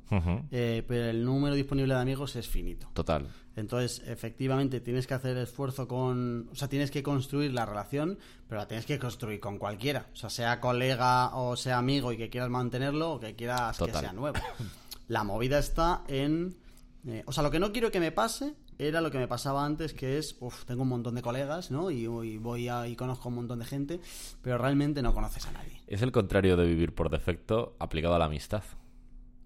[0.50, 2.88] eh, pero el número disponible de amigos es finito.
[2.94, 3.26] Total.
[3.56, 6.48] Entonces, efectivamente, tienes que hacer esfuerzo con.
[6.52, 10.06] O sea, tienes que construir la relación, pero la tienes que construir con cualquiera.
[10.12, 13.92] O sea, sea colega o sea amigo y que quieras mantenerlo o que quieras que
[13.92, 14.38] sea nuevo.
[15.08, 16.56] La movida está en.
[17.04, 19.64] eh, o sea, lo que no quiero que me pase era lo que me pasaba
[19.66, 21.90] antes, que es, uff, tengo un montón de colegas, ¿no?
[21.90, 24.00] Y, y voy a, y conozco un montón de gente,
[24.40, 25.82] pero realmente no conoces a nadie.
[25.86, 28.62] Es el contrario de vivir por defecto aplicado a la amistad.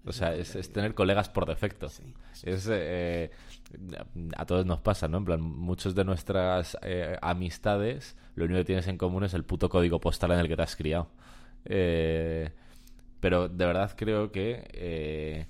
[0.05, 1.89] O sea, es, es tener colegas por defecto.
[1.89, 2.03] Sí,
[2.33, 2.49] sí.
[2.49, 3.31] Es, eh,
[4.37, 5.17] a todos nos pasa, ¿no?
[5.17, 9.43] En plan, muchos de nuestras eh, amistades, lo único que tienes en común es el
[9.43, 11.09] puto código postal en el que te has criado.
[11.65, 12.51] Eh,
[13.19, 15.47] pero de verdad creo que eh,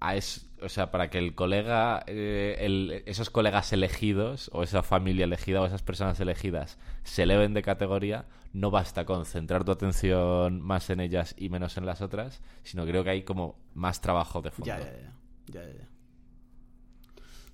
[0.00, 4.82] a es, o sea, para que el colega, eh, el- esos colegas elegidos o esa
[4.82, 9.72] familia elegida o esas personas elegidas se eleven de categoría, no basta con centrar tu
[9.72, 14.00] atención más en ellas y menos en las otras, sino creo que hay como más
[14.00, 14.66] trabajo de fondo.
[14.66, 15.12] Ya, ya, ya.
[15.46, 15.88] ya, ya, ya.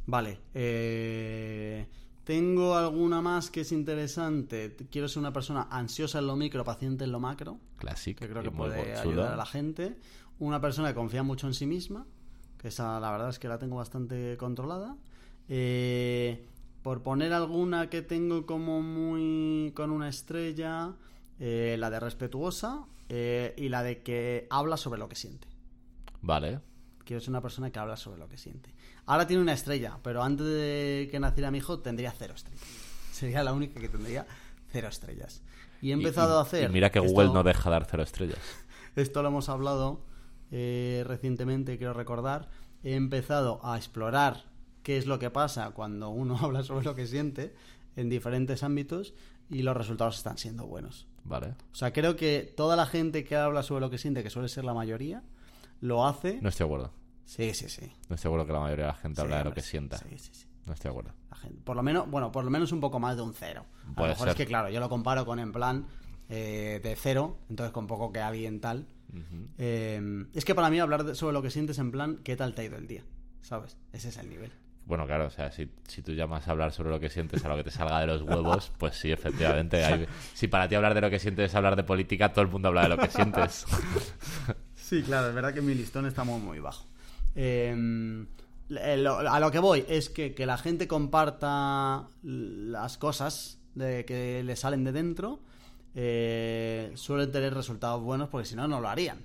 [0.07, 0.39] Vale.
[0.55, 1.87] eh,
[2.25, 4.75] Tengo alguna más que es interesante.
[4.91, 8.21] Quiero ser una persona ansiosa en lo micro, paciente en lo macro, Clásico.
[8.21, 9.97] que creo que puede ayudar a la gente.
[10.39, 12.07] Una persona que confía mucho en sí misma,
[12.65, 14.97] esa la verdad es que la tengo bastante controlada.
[15.49, 16.47] Eh,
[16.83, 20.95] por poner alguna que tengo como muy con una estrella,
[21.39, 25.49] eh, la de respetuosa eh, y la de que habla sobre lo que siente.
[26.21, 26.61] Vale.
[27.05, 28.75] Quiero ser una persona que habla sobre lo que siente.
[29.07, 32.65] Ahora tiene una estrella, pero antes de que naciera mi hijo tendría cero estrellas.
[33.13, 34.27] Sería la única que tendría
[34.73, 35.43] cero estrellas.
[35.83, 36.71] Y he empezado Y- y- a hacer.
[36.71, 38.39] Y mira que esto- Google no deja dar cero estrellas.
[38.97, 40.01] Esto lo hemos hablado
[40.57, 42.49] eh, recientemente, quiero recordar.
[42.85, 44.45] He empezado a explorar
[44.85, 47.55] qué es lo que pasa cuando uno habla sobre lo que siente
[47.97, 49.15] en diferentes ámbitos
[49.51, 51.09] y los resultados están siendo buenos.
[51.25, 51.49] Vale.
[51.73, 54.49] O sea, creo que toda la gente que habla sobre lo que siente, que suele
[54.49, 55.25] ser la mayoría,
[55.81, 56.39] lo hace.
[56.41, 56.93] No estoy de acuerdo.
[57.25, 57.91] Sí, sí, sí.
[58.09, 59.63] No estoy de acuerdo que la mayoría de la gente Sí, habla de lo que
[59.63, 59.99] sienta.
[59.99, 60.47] Sí, sí, sí.
[60.67, 61.13] No estoy de acuerdo.
[61.31, 63.65] La gente- por lo menos, bueno, por lo menos un poco más de un cero.
[63.91, 64.29] A Puede lo mejor ser.
[64.29, 65.87] es que, claro, yo lo comparo con en plan
[66.29, 68.87] eh, de cero, entonces con poco que alguien tal.
[69.59, 72.55] Eh, es que para mí hablar de- sobre lo que sientes en plan, ¿qué tal
[72.55, 73.03] te ha ido el día?
[73.43, 73.77] ¿Sabes?
[73.93, 74.51] Ese es el nivel.
[74.87, 77.49] Bueno, claro, o sea, si, si tú llamas a hablar sobre lo que sientes a
[77.49, 79.83] lo que te salga de los huevos, pues sí, efectivamente.
[79.85, 82.51] hay- si para ti hablar de lo que sientes es hablar de política, todo el
[82.51, 83.65] mundo habla de lo que sientes.
[84.77, 86.87] Sí, claro, es verdad que mi listón está muy, muy bajo.
[87.35, 87.75] Eh,
[88.69, 94.05] eh, lo- a lo que voy es que, que la gente comparta las cosas de,
[94.05, 95.41] que le salen de dentro
[95.95, 99.25] eh, suelen tener resultados buenos porque si no, no lo harían.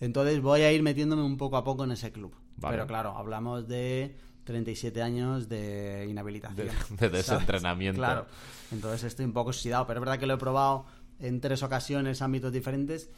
[0.00, 2.34] Entonces voy a ir metiéndome un poco a poco en ese club.
[2.56, 2.74] Vale.
[2.76, 6.56] Pero claro, hablamos de 37 años de inhabilitación.
[6.68, 7.12] De- de ¿sabes?
[7.12, 7.98] desentrenamiento.
[7.98, 8.26] Claro.
[8.72, 10.86] Entonces estoy un poco oxidado, pero es verdad que lo he probado
[11.18, 13.10] en tres ocasiones, ámbitos diferentes,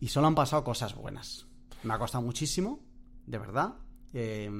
[0.00, 1.46] y solo han pasado cosas buenas.
[1.82, 2.80] Me ha costado muchísimo,
[3.26, 3.74] de verdad,
[4.12, 4.50] eh,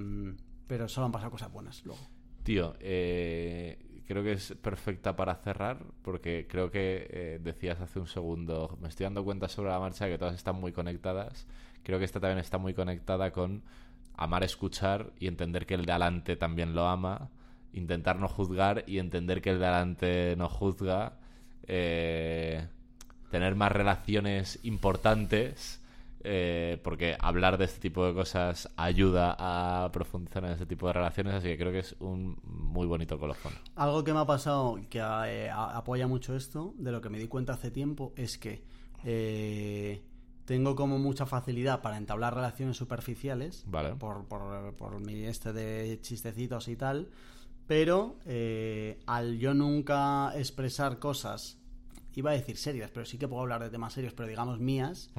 [0.66, 2.00] pero solo han pasado cosas buenas luego.
[2.44, 3.78] Tío, eh,
[4.08, 8.88] creo que es perfecta para cerrar, porque creo que eh, decías hace un segundo, me
[8.88, 11.46] estoy dando cuenta sobre la marcha que todas están muy conectadas.
[11.82, 13.62] Creo que esta también está muy conectada con
[14.16, 17.28] amar escuchar y entender que el de adelante también lo ama,
[17.74, 21.18] intentar no juzgar y entender que el de adelante no juzga,
[21.66, 22.66] eh,
[23.30, 25.82] tener más relaciones importantes.
[26.30, 30.92] Eh, porque hablar de este tipo de cosas ayuda a profundizar en este tipo de
[30.92, 33.52] relaciones, así que creo que es un muy bonito colofón.
[33.76, 37.18] Algo que me ha pasado que eh, a- apoya mucho esto, de lo que me
[37.18, 38.62] di cuenta hace tiempo, es que
[39.04, 40.02] eh,
[40.44, 43.94] tengo como mucha facilidad para entablar relaciones superficiales Vale.
[43.96, 47.08] por, por, por mi este de chistecitos y tal,
[47.66, 51.58] pero eh, al yo nunca expresar cosas,
[52.14, 55.10] iba a decir serias, pero sí que puedo hablar de temas serios, pero digamos mías.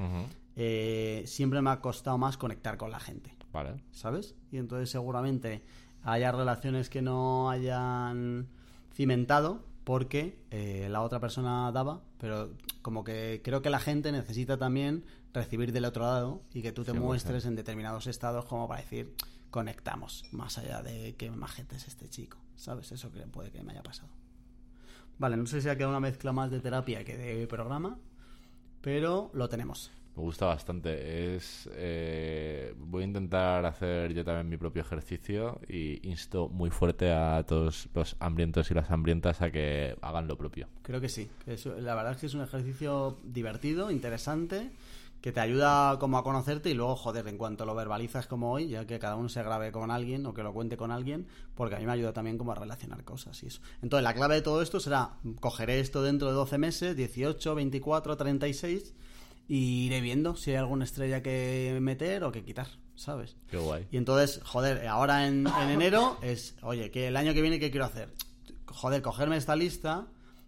[0.62, 3.34] Eh, siempre me ha costado más conectar con la gente.
[3.50, 3.82] Vale.
[3.92, 4.34] ¿sabes?
[4.52, 5.64] Y entonces seguramente
[6.02, 8.46] haya relaciones que no hayan
[8.92, 12.50] cimentado porque eh, la otra persona daba, pero
[12.82, 16.84] como que creo que la gente necesita también recibir del otro lado y que tú
[16.84, 17.00] te 100%.
[17.00, 19.14] muestres en determinados estados como para decir
[19.50, 22.92] conectamos, más allá de que majete es este chico, ¿sabes?
[22.92, 24.10] Eso que puede que me haya pasado.
[25.18, 27.98] Vale, no sé si ha quedado una mezcla más de terapia que de programa,
[28.82, 29.90] pero lo tenemos.
[30.16, 31.34] Me gusta bastante.
[31.36, 37.12] Es eh, voy a intentar hacer yo también mi propio ejercicio y insto muy fuerte
[37.12, 40.68] a todos los hambrientos y las hambrientas a que hagan lo propio.
[40.82, 41.28] Creo que sí.
[41.46, 44.70] la verdad es que es un ejercicio divertido, interesante,
[45.20, 48.68] que te ayuda como a conocerte y luego, joder, en cuanto lo verbalizas como hoy,
[48.68, 51.76] ya que cada uno se grabe con alguien o que lo cuente con alguien, porque
[51.76, 53.60] a mí me ayuda también como a relacionar cosas y eso.
[53.82, 58.16] Entonces, la clave de todo esto será, cogeré esto dentro de 12 meses, 18, 24,
[58.16, 58.94] 36,
[59.50, 63.36] y iré viendo si hay alguna estrella que meter o que quitar, ¿sabes?
[63.48, 63.88] Qué guay.
[63.90, 67.72] Y entonces, joder, ahora en, en enero es, oye, que el año que viene, ¿qué
[67.72, 68.14] quiero hacer?
[68.66, 70.06] Joder, cogerme esta lista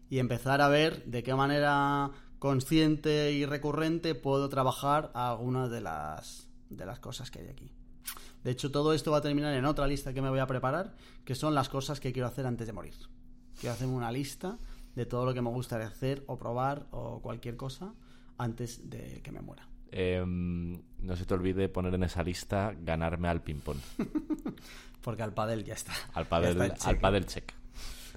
[0.09, 6.46] y empezar a ver de qué manera consciente y recurrente puedo trabajar algunas de las,
[6.70, 7.72] de las cosas que hay aquí.
[8.44, 10.94] De hecho, todo esto va a terminar en otra lista que me voy a preparar,
[11.24, 12.94] que son las cosas que quiero hacer antes de morir.
[13.59, 14.59] Quiero hacerme una lista
[14.94, 17.94] de todo lo que me gustaría hacer o probar o cualquier cosa
[18.39, 19.66] antes de que me muera.
[19.91, 23.78] Em, no se te olvide poner en esa lista ganarme al ping-pong.
[25.03, 25.93] Porque al padel ya está.
[26.14, 27.53] Al Ya padel, está el al padel check.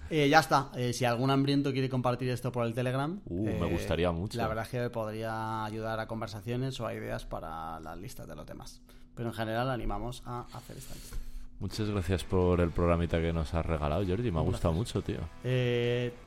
[0.10, 0.70] Eh, ya está.
[0.76, 4.38] Eh, si algún hambriento quiere compartir esto por el Telegram, Uh, me eh, gustaría mucho.
[4.38, 8.36] La verdad es que podría ayudar a conversaciones o a ideas para las listas de
[8.36, 8.82] los temas.
[9.16, 11.18] Pero en general animamos a hacer esta lista.
[11.60, 14.30] Muchas gracias por el programita que nos has regalado, Jordi.
[14.30, 15.20] Me ha gustado mucho, tío.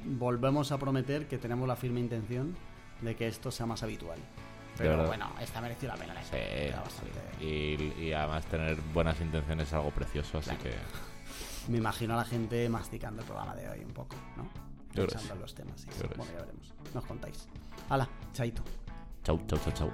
[0.05, 2.57] Volvemos a prometer que tenemos la firme intención
[3.01, 4.18] de que esto sea más habitual.
[4.76, 6.14] Pero bueno, esta mereció la pena.
[6.14, 6.36] la Sí,
[6.72, 7.44] bastante- sí.
[7.99, 10.62] Y, y además tener buenas intenciones es algo precioso, así Claro.
[10.62, 10.74] que
[11.72, 14.44] Me imagino a la gente masticando el programa de hoy un poco, ¿no?
[14.94, 15.84] Yo Pensando en los temas.
[16.16, 16.72] Bueno, ya veremos.
[16.94, 17.46] Nos contáis.
[17.90, 18.62] Hala, chaito.
[19.24, 19.90] chau, chau, chau, chau.